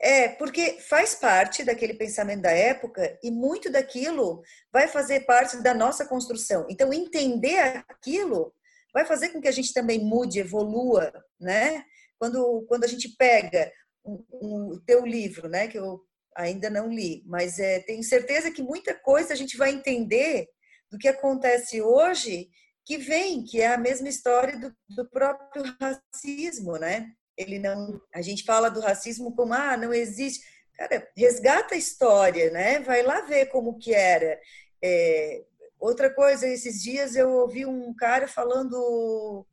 [0.00, 4.42] É, porque faz parte daquele pensamento da época e muito daquilo
[4.72, 6.66] vai fazer parte da nossa construção.
[6.68, 8.54] Então, entender aquilo
[8.92, 11.84] vai fazer com que a gente também mude, evolua, né?
[12.18, 13.72] Quando, quando a gente pega
[14.04, 16.04] o teu livro, né, que eu
[16.36, 20.48] ainda não li, mas é, tenho certeza que muita coisa a gente vai entender
[20.90, 22.48] do que acontece hoje
[22.84, 27.10] que vem, que é a mesma história do, do próprio racismo, né?
[27.36, 30.44] Ele não, a gente fala do racismo como ah, não existe.
[30.76, 32.80] Cara, resgata a história, né?
[32.80, 34.38] Vai lá ver como que era.
[34.82, 35.42] É,
[35.80, 39.46] outra coisa, esses dias eu ouvi um cara falando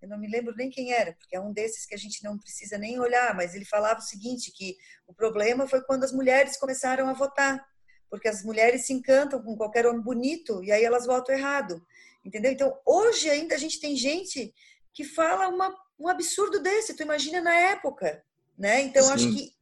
[0.00, 2.38] eu não me lembro nem quem era, porque é um desses que a gente não
[2.38, 4.76] precisa nem olhar, mas ele falava o seguinte, que
[5.06, 7.62] o problema foi quando as mulheres começaram a votar,
[8.08, 11.84] porque as mulheres se encantam com qualquer homem bonito e aí elas votam errado,
[12.24, 12.50] entendeu?
[12.50, 14.54] Então, hoje ainda a gente tem gente
[14.94, 18.24] que fala uma, um absurdo desse, tu imagina na época,
[18.58, 18.80] né?
[18.80, 19.12] Então, Sim.
[19.12, 19.52] acho que...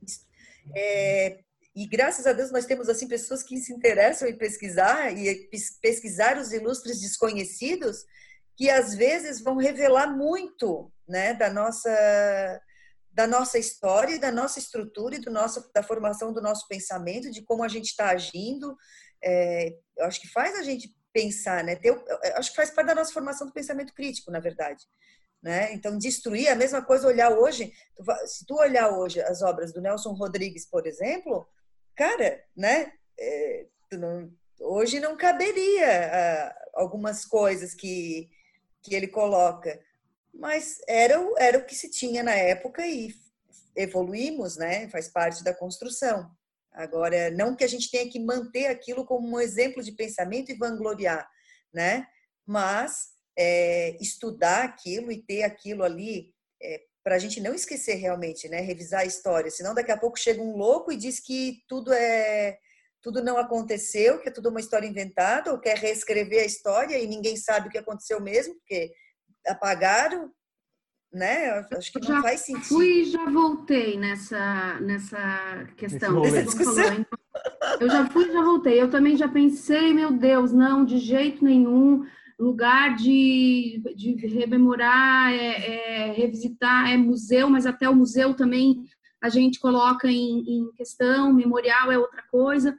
[0.74, 1.40] É,
[1.74, 5.48] e graças a Deus nós temos assim pessoas que se interessam em pesquisar e
[5.80, 8.04] pesquisar os ilustres desconhecidos,
[8.58, 12.60] que às vezes vão revelar muito né, da nossa
[13.10, 17.42] da nossa história, da nossa estrutura e do nosso, da formação do nosso pensamento, de
[17.42, 18.76] como a gente está agindo.
[19.24, 21.74] É, eu acho que faz a gente pensar, né?
[21.74, 22.00] Ter,
[22.36, 24.84] acho que faz parte da nossa formação do pensamento crítico, na verdade.
[25.42, 25.72] Né?
[25.72, 27.72] Então, destruir a mesma coisa, olhar hoje.
[28.26, 31.48] Se tu olhar hoje as obras do Nelson Rodrigues, por exemplo,
[31.96, 32.92] cara, né?
[33.18, 34.30] É, não,
[34.60, 38.28] hoje não caberia ah, algumas coisas que
[38.82, 39.80] que ele coloca.
[40.32, 43.12] Mas era o, era o que se tinha na época e
[43.76, 44.88] evoluímos, né?
[44.88, 46.30] Faz parte da construção.
[46.72, 50.56] Agora, não que a gente tenha que manter aquilo como um exemplo de pensamento e
[50.56, 51.28] vangloriar,
[51.72, 52.06] né?
[52.46, 58.48] Mas é, estudar aquilo e ter aquilo ali é, para a gente não esquecer realmente,
[58.48, 58.60] né?
[58.60, 59.50] Revisar a história.
[59.50, 62.58] Senão, daqui a pouco chega um louco e diz que tudo é
[63.02, 67.06] tudo não aconteceu, que é tudo uma história inventada, ou quer reescrever a história e
[67.06, 68.92] ninguém sabe o que aconteceu mesmo, porque
[69.46, 70.30] apagaram,
[71.12, 71.64] né?
[71.72, 72.66] Acho que não já faz sentido.
[72.66, 76.20] Fui e já voltei nessa, nessa questão.
[76.20, 77.06] Nessa discussão.
[77.80, 78.80] Eu já fui e já voltei.
[78.80, 82.04] Eu também já pensei, meu Deus, não, de jeito nenhum.
[82.38, 88.84] Lugar de, de rememorar, é, é, revisitar, é museu, mas até o museu também
[89.20, 92.78] a gente coloca em, em questão, memorial é outra coisa.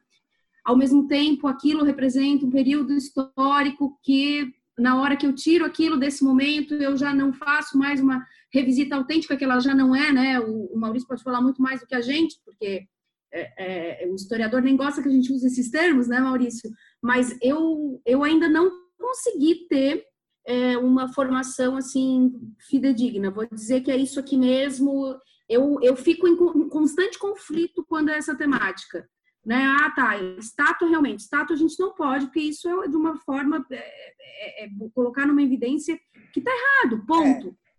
[0.70, 5.97] Ao mesmo tempo, aquilo representa um período histórico que, na hora que eu tiro aquilo
[5.97, 10.11] desse momento, eu já não faço mais uma revisita autêntica, que ela já não é,
[10.11, 10.39] né?
[10.39, 12.86] O, Maurício pode falar muito mais do que a gente, porque
[13.34, 16.70] é, é, o historiador nem gosta que a gente use esses termos, né, Maurício?
[17.01, 20.05] Mas eu, eu ainda não consegui ter
[20.45, 22.32] é, uma formação assim
[22.70, 23.32] fidedigna.
[23.32, 25.17] Vou dizer que é isso aqui mesmo.
[25.49, 29.09] Eu, eu fico em constante conflito quando é essa temática
[29.46, 29.64] né?
[29.82, 33.66] Ah, tá, estátua realmente, estátua a gente não pode, porque isso é de uma forma
[33.72, 36.00] é, é, é colocar numa evidência
[36.34, 37.50] que tá errado, ponto.
[37.50, 37.70] É.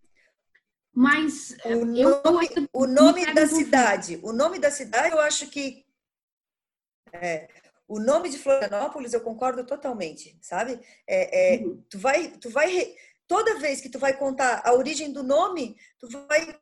[0.93, 5.85] Mas o eu, nome, o nome da cidade, o nome da cidade, eu acho que
[7.13, 7.49] é,
[7.87, 10.81] o nome de Florianópolis eu concordo totalmente, sabe?
[11.07, 11.83] É, é, uhum.
[11.89, 12.95] Tu vai, tu vai
[13.27, 16.57] toda vez que tu vai contar a origem do nome, tu vai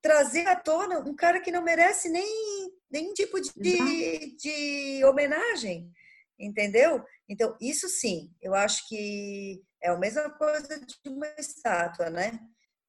[0.00, 5.90] trazer à tona um cara que não merece nem nenhum tipo de, de homenagem,
[6.38, 7.04] entendeu?
[7.28, 12.38] Então, isso sim, eu acho que é a mesma coisa de uma estátua, né?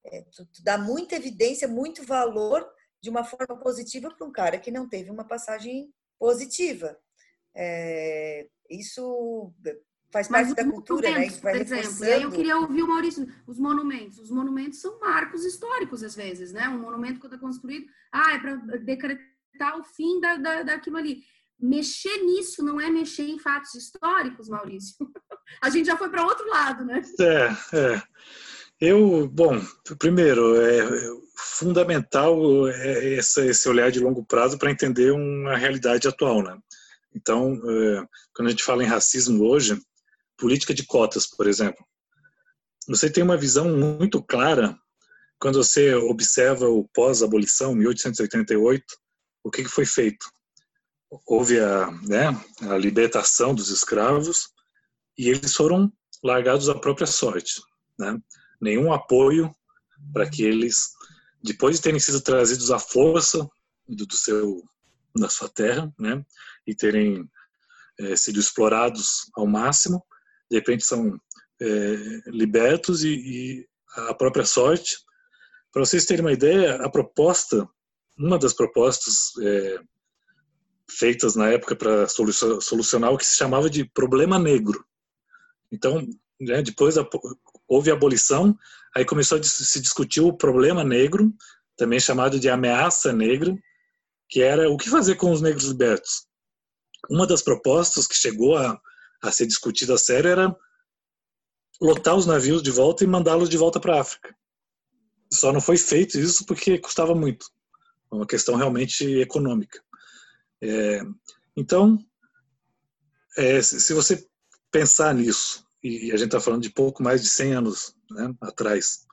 [0.06, 2.66] É, tu, tu dá muita evidência, muito valor
[3.02, 6.98] de uma forma positiva para um cara que não teve uma passagem positiva.
[7.56, 9.54] É, isso
[10.12, 11.28] faz parte da cultura, né?
[11.28, 12.06] Isso vai por exemplo.
[12.06, 14.20] E aí eu queria ouvir o Maurício, os monumentos.
[14.20, 16.68] Os monumentos são marcos históricos, às vezes, né?
[16.70, 19.35] Um monumento quando é construído, ah, é para decretar
[19.78, 21.22] o fim da, da, daquilo ali.
[21.60, 24.96] Mexer nisso não é mexer em fatos históricos, Maurício.
[25.62, 27.02] A gente já foi para outro lado, né?
[27.20, 28.04] É, é.
[28.80, 29.62] Eu, bom,
[29.98, 30.84] primeiro, é
[31.38, 36.58] fundamental é esse, esse olhar de longo prazo para entender uma realidade atual, né?
[37.16, 39.80] Então, é, quando a gente fala em racismo hoje,
[40.38, 41.86] política de cotas, por exemplo,
[42.88, 44.78] você tem uma visão muito clara
[45.40, 48.84] quando você observa o pós-abolição, 1888,
[49.46, 50.26] o que, foi feito?
[51.28, 52.30] Houve a, né,
[52.62, 54.50] a libertação dos escravos
[55.16, 55.94] e eles foram
[56.24, 57.62] largados à própria sorte.
[57.98, 58.18] Né?
[58.60, 59.56] Nenhum apoio
[60.12, 60.90] para que eles,
[61.44, 63.48] depois de terem sido trazidos à força
[63.88, 64.64] do, do seu,
[65.16, 66.26] da sua terra, né,
[66.66, 67.30] e terem
[68.00, 70.04] é, sido explorados ao máximo,
[70.50, 71.20] de repente são
[71.62, 73.68] é, libertos e, e
[74.10, 74.98] a própria sorte.
[75.72, 77.70] Para vocês terem uma ideia, a proposta
[78.18, 79.80] uma das propostas é,
[80.90, 84.86] feitas na época para solucionar o que se chamava de problema negro.
[85.72, 86.08] Então,
[86.40, 87.08] né, depois da
[87.68, 88.58] houve abolição,
[88.96, 91.34] aí começou a se discutir o problema negro,
[91.76, 93.56] também chamado de ameaça negra,
[94.30, 96.28] que era o que fazer com os negros libertos.
[97.10, 98.80] Uma das propostas que chegou a,
[99.22, 100.56] a ser discutida a sério era
[101.82, 104.36] lotar os navios de volta e mandá-los de volta para a África.
[105.32, 107.48] Só não foi feito isso porque custava muito.
[108.16, 109.82] Uma questão realmente econômica.
[110.62, 111.02] É,
[111.56, 111.98] então,
[113.38, 114.28] é, se você
[114.72, 119.06] pensar nisso, e a gente está falando de pouco mais de 100 anos né, atrás,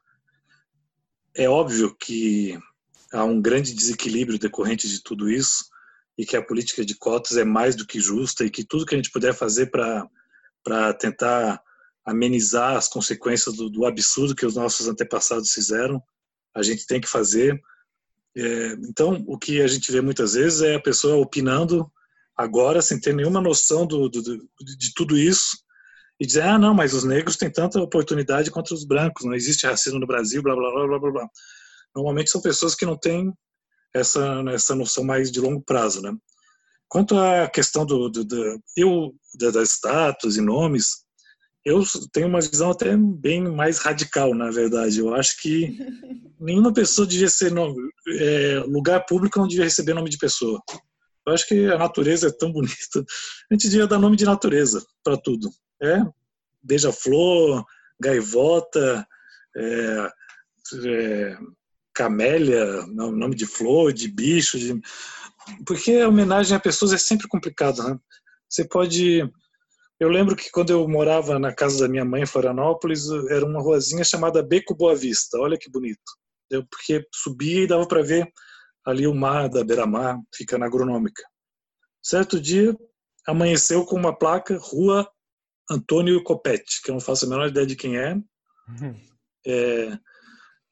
[1.35, 2.59] é óbvio que
[3.13, 5.67] há um grande desequilíbrio decorrente de tudo isso
[6.17, 8.95] e que a política de cotas é mais do que justa e que tudo que
[8.95, 11.63] a gente puder fazer para tentar
[12.05, 16.03] amenizar as consequências do, do, absurdo que os nossos antepassados fizeram,
[16.55, 17.61] a gente tem que fazer.
[18.37, 21.91] É, então, o que a gente vê muitas vezes é a pessoa opinando
[22.37, 25.57] agora sem ter nenhuma noção do, do, de tudo isso
[26.19, 29.67] e dizer, ah, não, mas os negros têm tanta oportunidade contra os brancos, não existe
[29.67, 31.29] racismo no Brasil, blá, blá, blá, blá, blá.
[31.95, 33.33] Normalmente são pessoas que não têm
[33.95, 36.13] essa, essa noção mais de longo prazo, né?
[36.89, 41.05] Quanto à questão do, do, do eu, das status e nomes,
[41.65, 41.83] eu
[42.13, 44.99] tenho uma visão até bem mais radical, na verdade.
[44.99, 45.79] Eu acho que
[46.41, 47.77] nenhuma pessoa devia ser nome,
[48.19, 50.61] é, lugar público não devia receber nome de pessoa.
[51.27, 53.05] Eu acho que a natureza é tão bonita.
[53.51, 55.51] A gente devia dar nome de natureza para tudo.
[55.81, 56.05] É
[56.63, 57.65] beija-flor,
[58.01, 59.07] gaivota,
[59.57, 60.13] é,
[60.87, 61.39] é,
[61.93, 64.81] camélia, nome de flor, de bicho, de...
[65.67, 67.99] porque a homenagem a pessoas é sempre complicado, né?
[68.49, 69.29] Você pode
[70.03, 73.61] eu lembro que quando eu morava na casa da minha mãe em Florianópolis, era uma
[73.61, 75.39] ruazinha chamada Beco Boa Vista.
[75.39, 76.01] Olha que bonito.
[76.51, 78.29] Eu, porque subia e dava para ver
[78.85, 81.23] ali o mar da Beira-Mar, fica na agronômica.
[82.03, 82.77] Certo dia,
[83.29, 85.09] amanheceu com uma placa Rua
[85.71, 88.15] Antônio Copete, que eu não faço a menor ideia de quem é.
[88.15, 89.01] Uhum.
[89.47, 89.99] é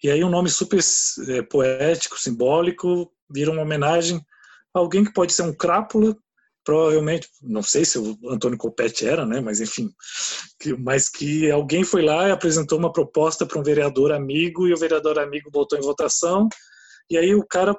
[0.03, 0.81] e aí um nome super
[1.29, 4.19] é, poético, simbólico, vira uma homenagem
[4.75, 6.17] a alguém que pode ser um crápula,
[6.65, 9.91] provavelmente, não sei se o Antônio Copete era, né, mas enfim,
[10.59, 14.75] que, mas que alguém foi lá e apresentou uma proposta para um vereador amigo e
[14.75, 16.49] o vereador amigo botou em votação
[17.11, 17.77] e aí o cara,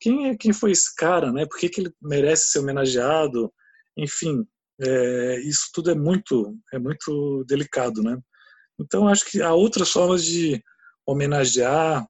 [0.00, 1.46] quem é quem foi esse cara, né?
[1.46, 3.52] Por que, que ele merece ser homenageado?
[3.96, 4.44] Enfim,
[4.80, 8.18] é, isso tudo é muito é muito delicado, né?
[8.80, 10.60] Então acho que há outras formas de
[11.06, 12.04] homenagear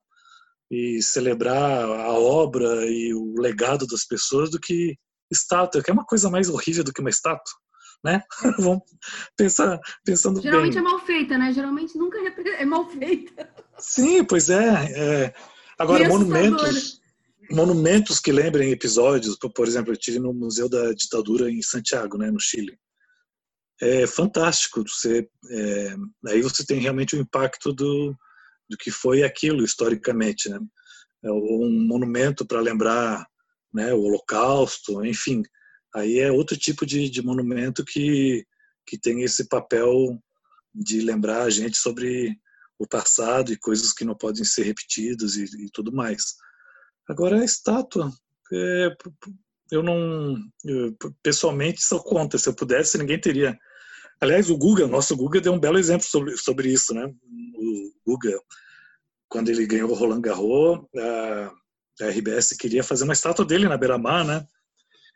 [0.71, 4.97] e celebrar a obra e o legado das pessoas do que
[5.31, 7.53] estátua, que é uma coisa mais horrível do que uma estátua,
[8.05, 8.23] né?
[8.59, 8.83] Vamos
[9.37, 10.81] pensar, pensando Geralmente bem.
[10.81, 11.53] é mal feita, né?
[11.53, 13.49] Geralmente nunca é mal feita.
[13.79, 15.25] Sim, pois é.
[15.25, 15.35] é.
[15.79, 17.01] Agora, monumentos,
[17.51, 22.31] monumentos que lembrem episódios, por exemplo, eu estive no Museu da Ditadura em Santiago, né,
[22.31, 22.79] no Chile.
[23.81, 24.85] É fantástico.
[24.87, 25.97] Você, é,
[26.29, 28.15] aí você tem realmente o impacto do,
[28.69, 30.59] do que foi aquilo historicamente, né?
[31.25, 33.27] É um monumento para lembrar
[33.75, 35.43] né, o Holocausto, enfim,
[35.95, 38.47] aí é outro tipo de, de monumento que,
[38.87, 40.19] que tem esse papel
[40.73, 42.39] de lembrar a gente sobre
[42.79, 46.35] o passado e coisas que não podem ser repetidas e, e tudo mais.
[47.09, 48.11] Agora a estátua,
[48.53, 48.89] é,
[49.71, 52.39] eu não, eu, pessoalmente sou contra.
[52.39, 53.57] Se eu pudesse, ninguém teria.
[54.21, 57.13] Aliás, o Guga, nosso Guga, deu um belo exemplo sobre, sobre isso, né?
[57.57, 58.39] O Guga,
[59.29, 60.87] quando ele ganhou o Roland Garros,
[62.01, 64.47] a RBS queria fazer uma estátua dele na beira-mar, né?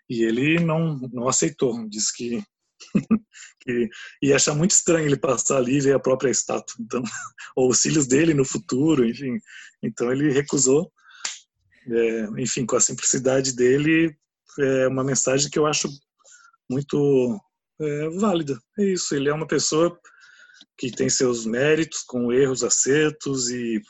[0.09, 2.43] E ele não, não aceitou, disse que,
[3.61, 3.89] que
[4.23, 7.03] ia achar muito estranho ele passar ali e ver a própria estátua, então,
[7.57, 9.39] ou os cílios dele no futuro, enfim.
[9.83, 10.91] Então ele recusou.
[11.91, 14.15] É, enfim, com a simplicidade dele,
[14.59, 15.89] é uma mensagem que eu acho
[16.71, 17.41] muito
[17.81, 18.59] é, válida.
[18.79, 19.99] É isso, ele é uma pessoa
[20.77, 23.81] que tem seus méritos, com erros, acertos, e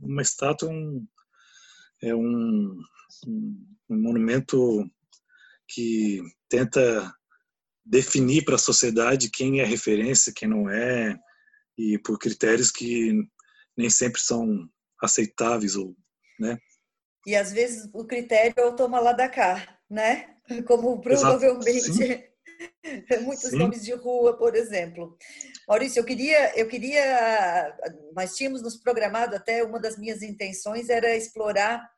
[0.00, 1.06] uma estátua é um,
[2.02, 2.78] é um,
[3.26, 4.88] um, monumento
[5.68, 7.12] que tenta
[7.84, 11.16] definir para a sociedade quem é referência, quem não é,
[11.78, 13.12] e por critérios que
[13.76, 14.68] nem sempre são
[15.02, 15.94] aceitáveis ou,
[16.38, 16.58] né?
[17.26, 20.36] E às vezes o critério é o toma lá da cá, né?
[20.66, 22.30] Como provavelmente
[23.22, 23.56] muitos Sim.
[23.56, 25.16] nomes de rua, por exemplo.
[25.68, 27.76] Maurício, eu queria, eu queria,
[28.14, 31.88] nós tínhamos nos programado até uma das minhas intenções era explorar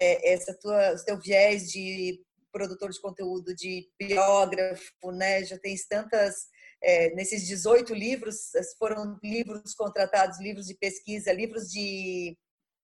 [0.00, 2.20] é, essa tua, teu viés de
[2.52, 5.42] produtor de conteúdo, de biógrafo, né?
[5.44, 6.46] Já tens tantas
[6.82, 12.36] é, nesses 18 livros foram livros contratados, livros de pesquisa, livros de,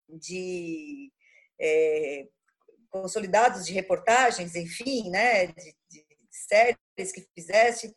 [0.09, 1.13] de
[1.61, 2.27] é,
[2.89, 5.49] consolidados de reportagens, enfim, né?
[5.49, 6.08] De, de
[6.49, 7.93] séries que fizeste.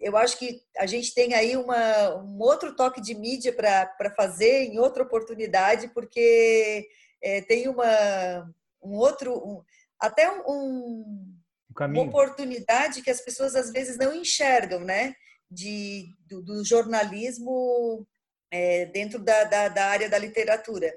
[0.00, 4.64] eu acho que a gente tem aí uma, um outro toque de mídia para fazer
[4.64, 6.88] em outra oportunidade, porque
[7.22, 8.50] é, tem uma,
[8.82, 9.62] um outro, um,
[10.00, 11.42] até um, um
[11.80, 15.14] uma oportunidade que as pessoas às vezes não enxergam, né?
[15.50, 18.06] De, do, do jornalismo
[18.50, 20.92] é, dentro da, da, da, área da literatura.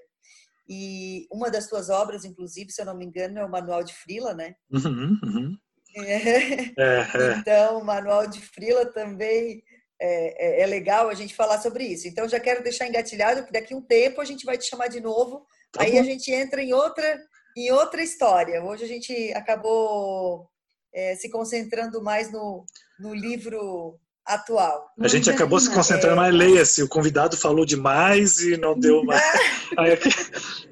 [0.68, 3.94] E uma das tuas obras, inclusive, se eu não me engano, é o Manual de
[3.94, 4.56] Frila, né?
[4.70, 5.58] Uhum, uhum.
[5.96, 6.74] É.
[6.78, 9.64] É, então, o Manual de Frila também
[10.00, 12.08] é, é, é, legal a gente falar sobre isso.
[12.08, 14.88] Então, já quero deixar engatilhado que daqui a um tempo a gente vai te chamar
[14.88, 15.46] de novo.
[15.72, 16.00] Tá aí bom.
[16.00, 17.20] a gente entra em outra,
[17.56, 18.62] em outra história.
[18.64, 20.50] Hoje a gente acabou
[20.94, 22.66] é, se concentrando mais no,
[23.00, 24.90] no livro atual.
[25.00, 29.22] A gente acabou se concentrando mais, leia-se, o convidado falou demais e não deu mais.
[29.78, 29.98] Aí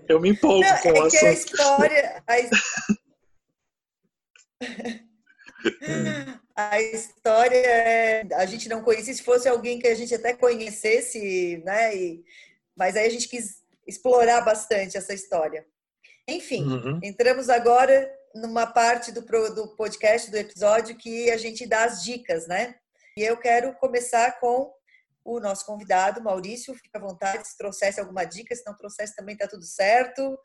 [0.10, 1.26] eu me empolgo não, com é o assunto.
[1.26, 2.24] a história.
[2.28, 2.34] A...
[6.56, 11.62] a história é, a gente não conhecia, se fosse alguém que a gente até conhecesse,
[11.66, 11.96] né?
[11.96, 12.24] E,
[12.76, 15.66] mas aí a gente quis explorar bastante essa história.
[16.28, 17.00] Enfim, uhum.
[17.04, 22.48] entramos agora numa parte do, do podcast, do episódio, que a gente dá as dicas,
[22.48, 22.76] né?
[23.18, 24.74] E eu quero começar com
[25.24, 26.74] o nosso convidado, Maurício.
[26.76, 30.38] Fica à vontade se trouxesse alguma dica, se não trouxesse também tá tudo certo.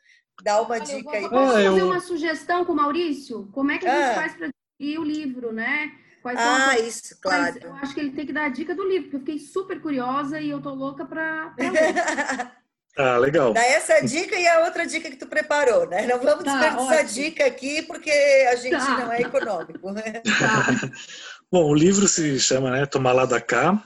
[0.43, 1.29] Dá uma Olha, dica aí.
[1.29, 1.87] Posso ah, fazer eu...
[1.87, 3.49] uma sugestão com o Maurício?
[3.53, 4.15] Como é que a gente ah.
[4.15, 5.93] faz para ir o livro, né?
[6.23, 6.81] Quais ah, as...
[6.81, 7.59] isso, claro.
[7.63, 9.81] eu acho que ele tem que dar a dica do livro, porque eu fiquei super
[9.81, 12.53] curiosa e eu tô louca para ler.
[12.99, 13.53] Ah, legal.
[13.53, 16.05] Dá essa dica e a outra dica que tu preparou, né?
[16.05, 18.99] Não vamos tá, desperdiçar dica aqui porque a gente tá.
[18.99, 19.93] não é econômico.
[19.93, 20.21] Né?
[20.25, 20.91] Tá.
[21.51, 23.81] Bom, o livro se chama né, Tomar Lá da Cá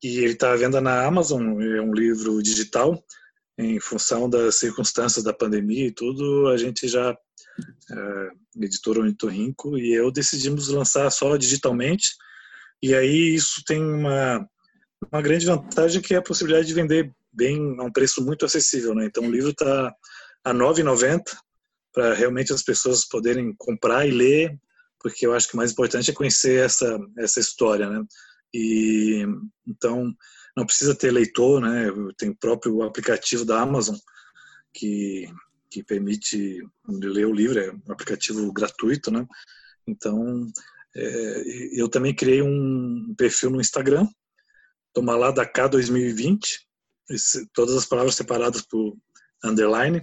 [0.00, 1.60] e ele está à venda na Amazon.
[1.60, 3.02] É um livro digital.
[3.58, 7.16] Em função das circunstâncias da pandemia e tudo, a gente já,
[7.90, 12.10] é, editor Ornitorrinco e eu decidimos lançar só digitalmente.
[12.82, 14.46] E aí isso tem uma,
[15.12, 18.94] uma grande vantagem que é a possibilidade de vender bem a um preço muito acessível,
[18.94, 19.06] né?
[19.06, 19.94] Então o livro está
[20.44, 21.22] a 9,90
[21.92, 24.58] para realmente as pessoas poderem comprar e ler,
[25.00, 28.04] porque eu acho que o mais importante é conhecer essa essa história, né?
[28.54, 29.24] E
[29.66, 30.12] então
[30.56, 31.90] não precisa ter leitor, né?
[32.16, 33.96] Tem o próprio aplicativo da Amazon
[34.76, 35.26] que
[35.76, 39.26] que permite ler o livro, é um aplicativo gratuito, né?
[39.86, 40.50] Então
[40.94, 44.08] é, eu também criei um perfil no Instagram,
[44.94, 46.66] Tomalada K 2020,
[47.10, 48.96] esse, todas as palavras separadas por
[49.44, 50.02] underline,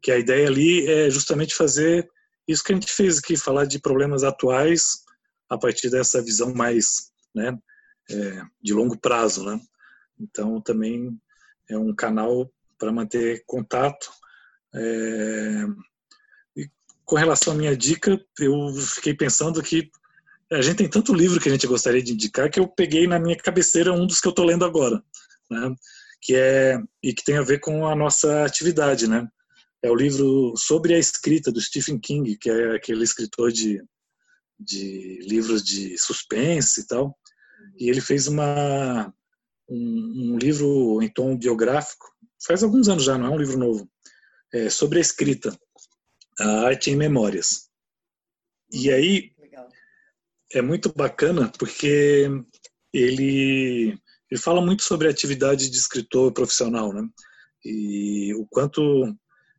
[0.00, 2.08] que a ideia ali é justamente fazer
[2.46, 5.02] isso que a gente fez aqui, falar de problemas atuais
[5.48, 7.58] a partir dessa visão mais né,
[8.08, 9.44] é, de longo prazo.
[9.44, 9.60] Né?
[10.20, 11.20] Então, também
[11.68, 12.48] é um canal
[12.78, 14.12] para manter contato.
[14.74, 15.64] É,
[17.04, 19.90] com relação à minha dica, eu fiquei pensando que
[20.52, 23.18] a gente tem tanto livro que a gente gostaria de indicar que eu peguei na
[23.18, 25.02] minha cabeceira um dos que eu estou lendo agora.
[25.50, 25.74] Né?
[26.20, 29.26] que é e que tem a ver com a nossa atividade, né?
[29.82, 33.82] É o livro sobre a escrita do Stephen King, que é aquele escritor de,
[34.58, 37.16] de livros de suspense e tal.
[37.78, 39.12] E ele fez uma
[39.68, 42.06] um, um livro em tom biográfico,
[42.44, 43.88] faz alguns anos já, não é um livro novo,
[44.52, 45.56] é, sobre a escrita,
[46.40, 47.68] a arte em memórias.
[48.72, 49.32] E aí
[50.52, 52.28] é muito bacana porque
[52.92, 53.98] ele
[54.30, 57.02] ele fala muito sobre a atividade de escritor profissional, né?
[57.64, 59.14] E o quanto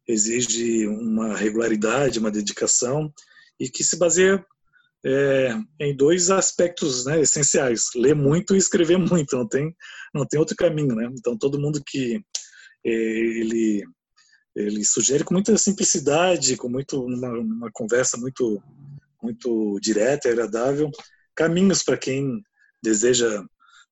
[0.07, 3.11] exige uma regularidade, uma dedicação
[3.59, 4.43] e que se baseia
[5.05, 9.35] é, em dois aspectos né, essenciais: ler muito e escrever muito.
[9.35, 9.75] Não tem,
[10.13, 11.09] não tem outro caminho, né?
[11.17, 12.23] Então todo mundo que
[12.85, 13.83] é, ele
[14.61, 18.61] ele sugere com muita simplicidade, com muito uma, uma conversa muito
[19.21, 20.89] muito direta e agradável,
[21.35, 22.41] caminhos para quem
[22.81, 23.43] deseja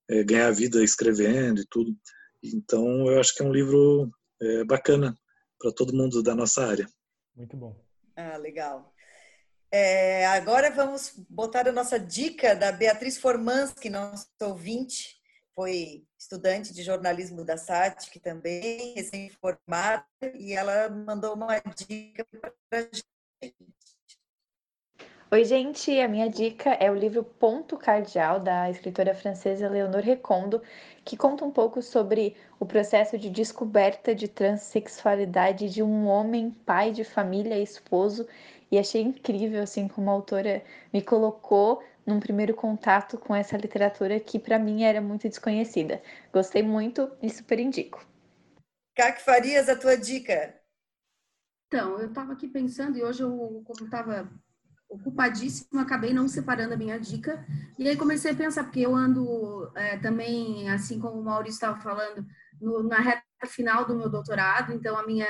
[0.09, 1.93] é, ganhar vida escrevendo e tudo.
[2.41, 4.09] Então, eu acho que é um livro
[4.41, 5.13] é, bacana
[5.59, 6.87] para todo mundo da nossa área.
[7.35, 7.75] Muito bom.
[8.15, 8.93] Ah, legal.
[9.69, 15.16] É, agora vamos botar a nossa dica da Beatriz Formansky, nosso ouvinte,
[15.57, 20.05] foi estudante de jornalismo da SATIC também, recém-formada,
[20.35, 22.23] e ela mandou uma dica
[22.69, 23.03] para gente.
[25.31, 25.99] Oi, gente!
[25.99, 30.61] A minha dica é o livro Ponto Cardial, da escritora francesa Leonor Recondo,
[31.03, 36.91] que conta um pouco sobre o processo de descoberta de transexualidade de um homem, pai
[36.91, 38.27] de família, esposo,
[38.71, 44.17] e achei incrível, assim, como a autora me colocou num primeiro contato com essa literatura
[44.17, 46.01] que para mim era muito desconhecida.
[46.31, 48.07] Gostei muito e super indico.
[48.95, 50.55] Cac Farias, a tua dica?
[51.67, 54.31] Então, eu estava aqui pensando e hoje eu, como estava
[54.89, 57.45] ocupadíssima, acabei não separando a minha dica.
[57.77, 61.77] E aí comecei a pensar, porque eu ando é, também, assim como o Maurício estava
[61.81, 62.25] falando,
[62.59, 65.27] no, na reta final do meu doutorado, então a minha,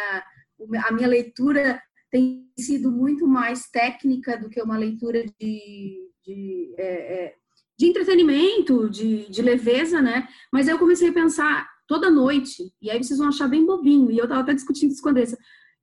[0.85, 7.25] a minha leitura tem sido muito mais técnica do que uma leitura de, de, é,
[7.25, 7.35] é,
[7.77, 10.27] de entretenimento, de, de leveza, né?
[10.51, 14.11] Mas aí eu comecei a pensar toda noite, e aí vocês vão achar bem bobinho,
[14.11, 15.37] e eu estava até discutindo isso com a Andressa.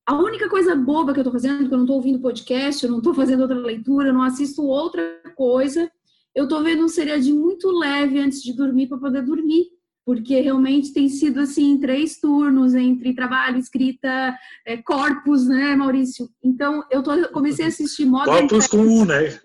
[0.07, 2.91] A única coisa boba que eu estou fazendo, que eu não estou ouvindo podcast, eu
[2.91, 5.03] não estou fazendo outra leitura, eu não assisto outra
[5.35, 5.91] coisa,
[6.35, 9.69] eu estou vendo um seriadinho muito leve antes de dormir para poder dormir
[10.05, 14.37] porque realmente tem sido assim três turnos entre trabalho, escrita,
[14.67, 16.29] é, corpos, né, Maurício?
[16.43, 19.39] Então eu tô, comecei a assistir Modern Corpus com U, né?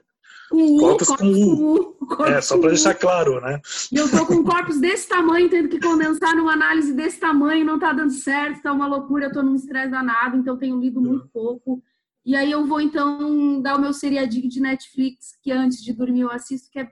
[0.49, 1.93] Com U, corpos, corpos com U.
[2.05, 3.61] Com U é, só para deixar claro, né?
[3.91, 7.79] E eu tô com corpos desse tamanho, tendo que condensar numa análise desse tamanho, não
[7.79, 11.27] tá dando certo, tá uma loucura, eu tô num estresse danado, então tenho lido muito
[11.29, 11.81] pouco.
[12.25, 16.21] E aí eu vou então dar o meu seriadinho de Netflix, que antes de dormir
[16.21, 16.83] eu assisto, que é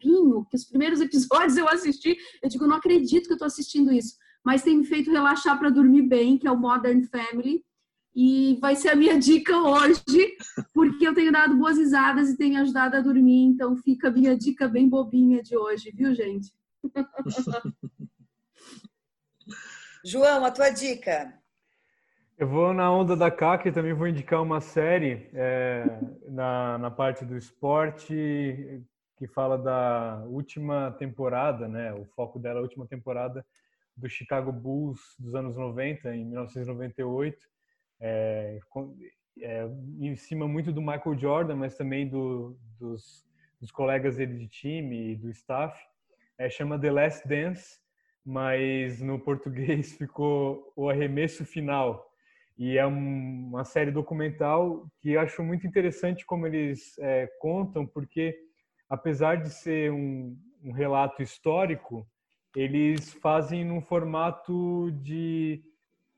[0.00, 3.92] tempinho, que os primeiros episódios eu assisti, eu digo, não acredito que eu estou assistindo
[3.92, 4.16] isso.
[4.44, 7.62] Mas tem me feito relaxar para dormir bem, que é o Modern Family.
[8.14, 10.02] E vai ser a minha dica hoje,
[10.72, 13.44] porque eu tenho dado boas risadas e tenho ajudado a dormir.
[13.44, 16.52] Então fica a minha dica bem bobinha de hoje, viu, gente?
[20.02, 21.34] João, a tua dica.
[22.38, 26.90] Eu vou na onda da CAC e também vou indicar uma série é, na, na
[26.90, 28.82] parte do esporte
[29.20, 31.92] que fala da última temporada, né?
[31.92, 33.44] O foco dela é a última temporada
[33.94, 37.36] do Chicago Bulls dos anos 90, em 1998.
[38.00, 38.58] É,
[39.42, 39.68] é,
[40.00, 43.26] em cima muito do Michael Jordan, mas também do, dos,
[43.60, 45.78] dos, colegas dele de time e do staff.
[46.38, 47.78] É, chama The Last Dance,
[48.24, 52.10] mas no português ficou O Arremesso Final.
[52.56, 57.86] E é um, uma série documental que eu acho muito interessante como eles é, contam,
[57.86, 58.48] porque
[58.90, 62.04] apesar de ser um, um relato histórico,
[62.56, 65.62] eles fazem num formato de,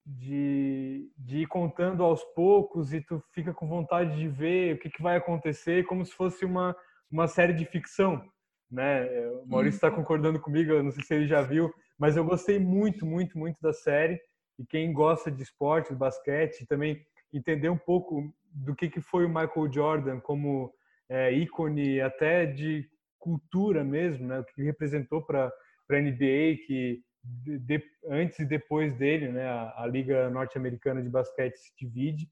[0.05, 4.89] de, de, ir contando aos poucos e tu fica com vontade de ver o que,
[4.89, 6.75] que vai acontecer, como se fosse uma,
[7.11, 8.25] uma série de ficção.
[8.71, 9.07] Né?
[9.43, 9.97] O Maurício está uhum.
[9.97, 13.61] concordando comigo, eu não sei se ele já viu, mas eu gostei muito, muito, muito
[13.61, 14.19] da série.
[14.59, 19.27] E quem gosta de esporte, de basquete, também entender um pouco do que, que foi
[19.27, 20.73] o Michael Jordan como
[21.09, 22.89] é, ícone até de
[23.19, 24.41] cultura mesmo, né?
[24.41, 25.53] O que representou para
[25.91, 29.47] a NBA, que de, antes e depois dele, né?
[29.47, 32.29] A, a Liga Norte-Americana de Basquete se divide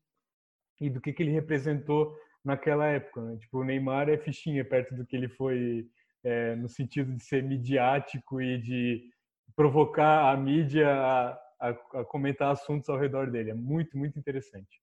[0.81, 3.21] e do que, que ele representou naquela época.
[3.21, 3.37] Né?
[3.37, 5.87] Tipo, o Neymar é fichinha perto do que ele foi
[6.25, 9.03] é, no sentido de ser midiático e de
[9.55, 13.51] provocar a mídia a, a, a comentar assuntos ao redor dele.
[13.51, 14.81] É muito, muito interessante.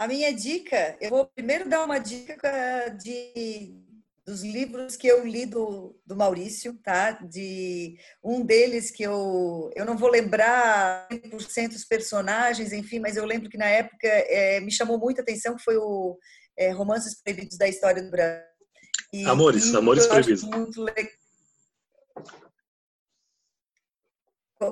[0.00, 3.76] A minha dica, eu vou primeiro dar uma dica de
[4.24, 7.10] dos livros que eu li do, do Maurício, tá?
[7.10, 13.26] De um deles que eu eu não vou lembrar 100% os personagens, enfim, mas eu
[13.26, 16.18] lembro que na época é, me chamou muita atenção que foi o
[16.56, 18.40] é, Romances Proibidos da História do Brasil.
[19.12, 20.44] E, amores, e Amores Proibidos.
[20.44, 21.12] Muito legal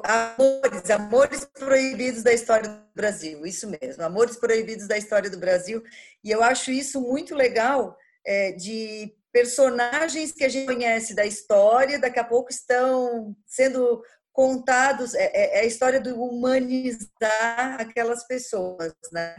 [0.05, 5.83] Amores, Amores Proibidos da História do Brasil, isso mesmo, Amores Proibidos da História do Brasil.
[6.23, 11.99] E eu acho isso muito legal é, de personagens que a gente conhece da história,
[11.99, 18.95] daqui a pouco estão sendo contados, é, é, é a história do humanizar aquelas pessoas,
[19.11, 19.37] né?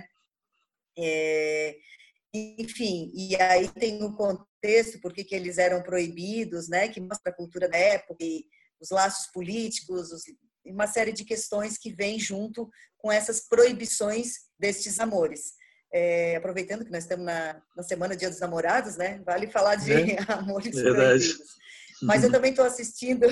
[0.98, 1.76] É,
[2.34, 6.88] enfim, e aí tem o contexto, porque que eles eram proibidos, né?
[6.88, 8.46] Que mostra a cultura da época e
[8.80, 10.24] os laços políticos, os,
[10.66, 15.54] uma série de questões que vêm junto com essas proibições destes amores.
[15.92, 19.22] É, aproveitando que nós estamos na, na Semana Dia dos Namorados, né?
[19.26, 21.28] Vale falar de é, amores verdade.
[21.28, 21.60] proibidos.
[22.04, 23.26] Mas eu também estou assistindo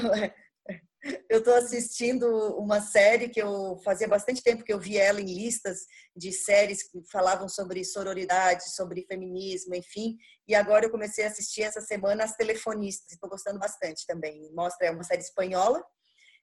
[1.29, 2.27] eu estou assistindo
[2.57, 5.85] uma série que eu fazia bastante tempo que eu vi ela em listas
[6.15, 10.17] de séries que falavam sobre sororidade, sobre feminismo, enfim.
[10.47, 13.11] E agora eu comecei a assistir essa semana As Telefonistas.
[13.11, 14.51] Estou gostando bastante também.
[14.53, 15.83] Mostra é uma série espanhola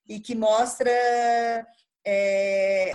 [0.09, 0.91] e que mostra
[2.07, 2.93] é,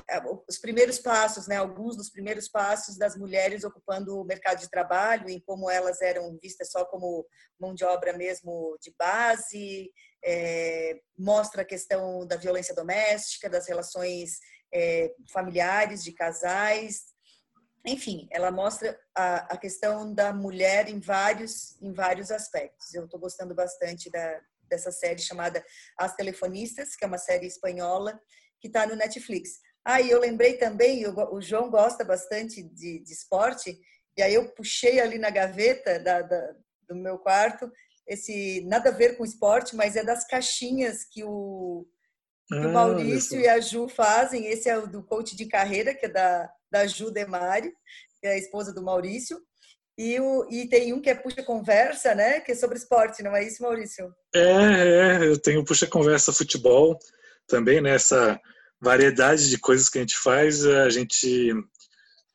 [0.47, 5.29] os primeiros passos, né, alguns dos primeiros passos das mulheres ocupando o mercado de trabalho
[5.29, 7.25] e como elas eram vistas só como
[7.59, 9.91] mão de obra mesmo de base
[10.23, 14.39] é, mostra a questão da violência doméstica, das relações
[14.73, 17.05] é, familiares, de casais.
[17.85, 22.93] Enfim, ela mostra a, a, questão da mulher em vários, em vários aspectos.
[22.93, 25.63] Eu estou gostando bastante da, dessa série chamada
[25.97, 28.19] As Telefonistas, que é uma série espanhola
[28.59, 29.59] que está no Netflix.
[29.83, 33.79] Ah, e eu lembrei também, o João gosta bastante de, de esporte,
[34.17, 36.53] e aí eu puxei ali na gaveta da, da,
[36.87, 37.71] do meu quarto
[38.09, 41.85] esse nada a ver com esporte, mas é das caixinhas que o,
[42.47, 44.47] que ah, o Maurício e a Ju fazem.
[44.47, 47.71] Esse é o do coach de carreira, que é da, da Ju Demari,
[48.19, 49.39] que é a esposa do Maurício.
[49.95, 52.39] E, o, e tem um que é Puxa Conversa, né?
[52.39, 54.11] Que é sobre esporte, não é isso, Maurício?
[54.33, 56.97] É, é eu tenho Puxa Conversa Futebol
[57.47, 58.39] também, nessa né?
[58.81, 60.65] variedade de coisas que a gente faz.
[60.65, 61.53] A gente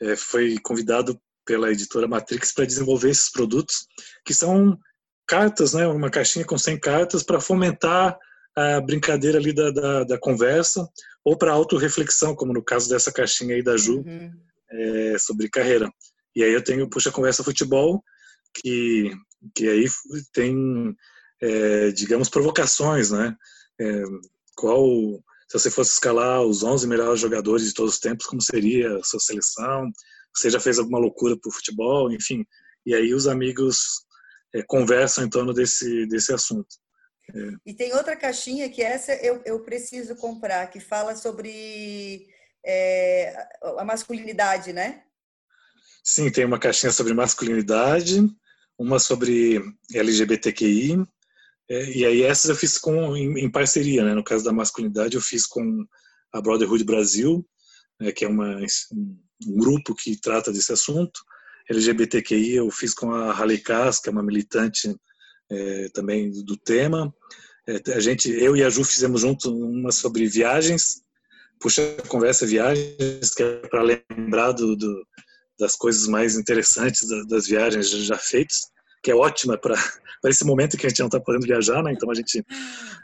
[0.00, 3.86] é, foi convidado pela editora Matrix para desenvolver esses produtos,
[4.24, 4.78] que são
[5.26, 8.18] cartas, né, uma caixinha com 100 cartas para fomentar
[8.56, 10.88] a brincadeira ali da, da, da conversa
[11.24, 14.30] ou para autorreflexão, como no caso dessa caixinha aí da Ju, uhum.
[14.70, 15.90] é, sobre carreira.
[16.36, 18.02] E aí eu tenho Puxa Conversa Futebol,
[18.54, 19.10] que,
[19.54, 19.86] que aí
[20.32, 20.94] tem,
[21.40, 23.34] é, digamos, provocações, né?
[23.80, 24.02] É,
[24.54, 24.86] qual,
[25.48, 29.02] se você fosse escalar os 11 melhores jogadores de todos os tempos, como seria a
[29.02, 29.90] sua seleção?
[30.36, 32.12] Você já fez alguma loucura por futebol?
[32.12, 32.44] Enfim,
[32.84, 34.04] e aí os amigos
[34.54, 36.76] é, conversam em torno desse, desse assunto.
[37.34, 37.48] É.
[37.66, 42.28] E tem outra caixinha que essa eu, eu preciso comprar, que fala sobre
[42.64, 43.34] é,
[43.78, 45.02] a masculinidade, né?
[46.02, 48.20] Sim, tem uma caixinha sobre masculinidade,
[48.78, 51.04] uma sobre LGBTQI,
[51.68, 54.14] é, e aí essas eu fiz com, em, em, parceria, né?
[54.14, 55.86] No caso da masculinidade eu fiz com
[56.32, 57.46] a Brotherhood Brasil,
[57.98, 58.12] né?
[58.12, 58.58] que é uma,
[58.92, 61.20] um grupo que trata desse assunto,
[61.70, 64.94] LGBTQI eu fiz com a Halle Kass, que é uma militante
[65.50, 67.14] é, também do tema.
[67.66, 71.02] É, a gente, eu e a Ju fizemos junto uma sobre viagens,
[71.58, 75.06] puxa conversa viagens, que é para lembrar do, do,
[75.58, 78.70] das coisas mais interessantes das viagens já feitas,
[79.02, 79.74] que é ótima para
[80.26, 81.92] esse momento que a gente não está podendo viajar, né?
[81.92, 82.44] Então a gente,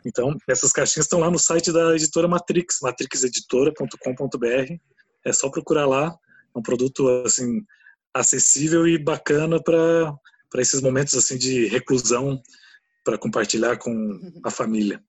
[0.05, 4.75] então essas caixinhas estão lá no site da editora Matrix, matrixeditora.com.br.
[5.25, 6.15] É só procurar lá.
[6.55, 7.63] É um produto assim
[8.15, 12.43] acessível e bacana para esses momentos assim de reclusão
[13.05, 15.03] para compartilhar com a família.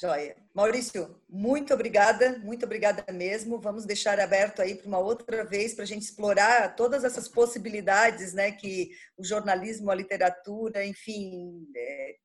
[0.00, 0.34] Joia.
[0.54, 3.60] Maurício, muito obrigada, muito obrigada mesmo.
[3.60, 8.32] Vamos deixar aberto aí para uma outra vez para a gente explorar todas essas possibilidades,
[8.32, 12.16] né, que o jornalismo, a literatura, enfim, é,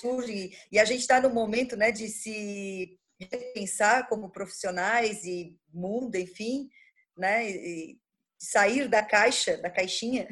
[0.00, 0.52] surgem.
[0.70, 2.98] E a gente está no momento, né, de se
[3.54, 6.68] pensar como profissionais e mundo, enfim,
[7.16, 7.98] né, e,
[8.40, 10.26] sair da caixa, da caixinha,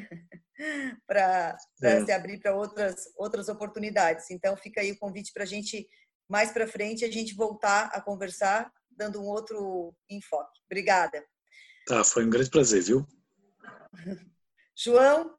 [1.07, 4.31] para se abrir para outras, outras oportunidades.
[4.31, 5.87] Então, fica aí o convite para a gente,
[6.27, 10.59] mais para frente, a gente voltar a conversar, dando um outro enfoque.
[10.65, 11.23] Obrigada.
[11.85, 13.05] Tá, foi um grande prazer, viu?
[14.75, 15.35] João,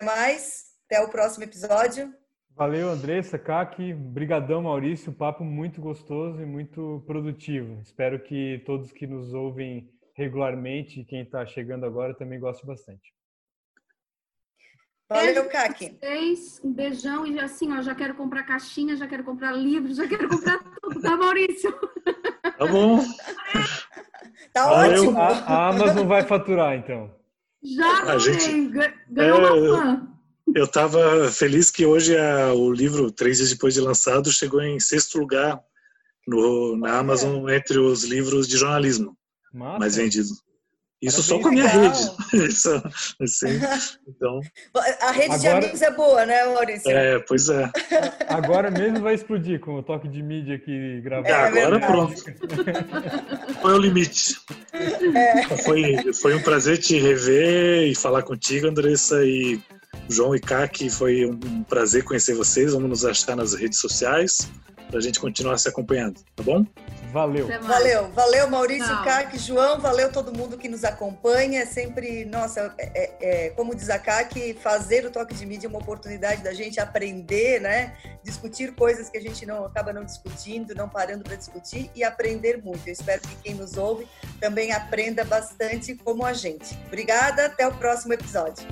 [0.00, 0.70] mais.
[0.86, 2.12] Até o próximo episódio.
[2.50, 3.94] Valeu, Andressa, Kaki.
[3.94, 5.10] Brigadão, Maurício.
[5.10, 7.80] Papo muito gostoso e muito produtivo.
[7.80, 9.90] Espero que todos que nos ouvem
[10.22, 13.12] regularmente, quem está chegando agora também gosta bastante.
[15.08, 15.98] Valeu, Kaki.
[16.64, 20.28] Um beijão e assim, ó, já quero comprar caixinha, já quero comprar livros, já quero
[20.28, 21.70] comprar tudo, tá, Maurício?
[22.42, 23.04] Tá bom.
[24.54, 25.18] tá ótimo.
[25.18, 27.14] A, a, Amazon vai faturar, então.
[27.62, 28.70] Já, a gente,
[29.08, 30.08] ganhou é, uma fã.
[30.54, 34.80] Eu estava feliz que hoje a, o livro, três dias depois de lançado, chegou em
[34.80, 35.62] sexto lugar
[36.26, 39.16] no, na Amazon entre os livros de jornalismo
[39.52, 39.78] Mata.
[39.78, 40.42] mais vendidos.
[41.02, 41.26] Isso Parabéns.
[41.26, 41.82] só com a minha Legal.
[41.82, 42.46] rede.
[42.46, 42.82] Isso,
[43.20, 43.60] assim,
[44.06, 44.40] então,
[45.00, 45.38] a rede Agora...
[45.38, 46.90] de amigos é boa, né, Maurício?
[46.90, 47.70] É, pois é.
[48.28, 51.28] Agora mesmo vai explodir com o toque de mídia que gravou.
[51.28, 52.22] É, agora pronto.
[53.60, 54.36] Foi o limite.
[54.72, 55.56] É.
[55.58, 59.60] Foi, foi um prazer te rever e falar contigo, Andressa, e
[60.08, 60.90] João e Kaki.
[60.90, 62.72] Foi um prazer conhecer vocês.
[62.72, 64.48] Vamos nos achar nas redes sociais
[64.92, 66.66] para a gente continuar se acompanhando, tá bom?
[67.10, 67.46] Valeu.
[67.60, 71.62] Valeu, valeu Maurício, Cac, João, valeu todo mundo que nos acompanha.
[71.62, 75.66] É sempre, nossa, é, é, é, como diz a Cac, fazer o toque de mídia
[75.66, 77.94] é uma oportunidade da gente aprender, né?
[78.22, 82.62] Discutir coisas que a gente não acaba não discutindo, não parando para discutir e aprender
[82.62, 82.86] muito.
[82.86, 84.06] Eu espero que quem nos ouve
[84.40, 86.78] também aprenda bastante como a gente.
[86.86, 88.66] Obrigada, até o próximo episódio.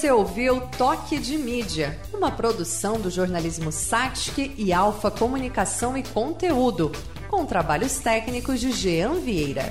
[0.00, 6.90] Você ouviu Toque de Mídia, uma produção do jornalismo Satic e Alfa Comunicação e Conteúdo,
[7.28, 9.70] com trabalhos técnicos de Jean Vieira.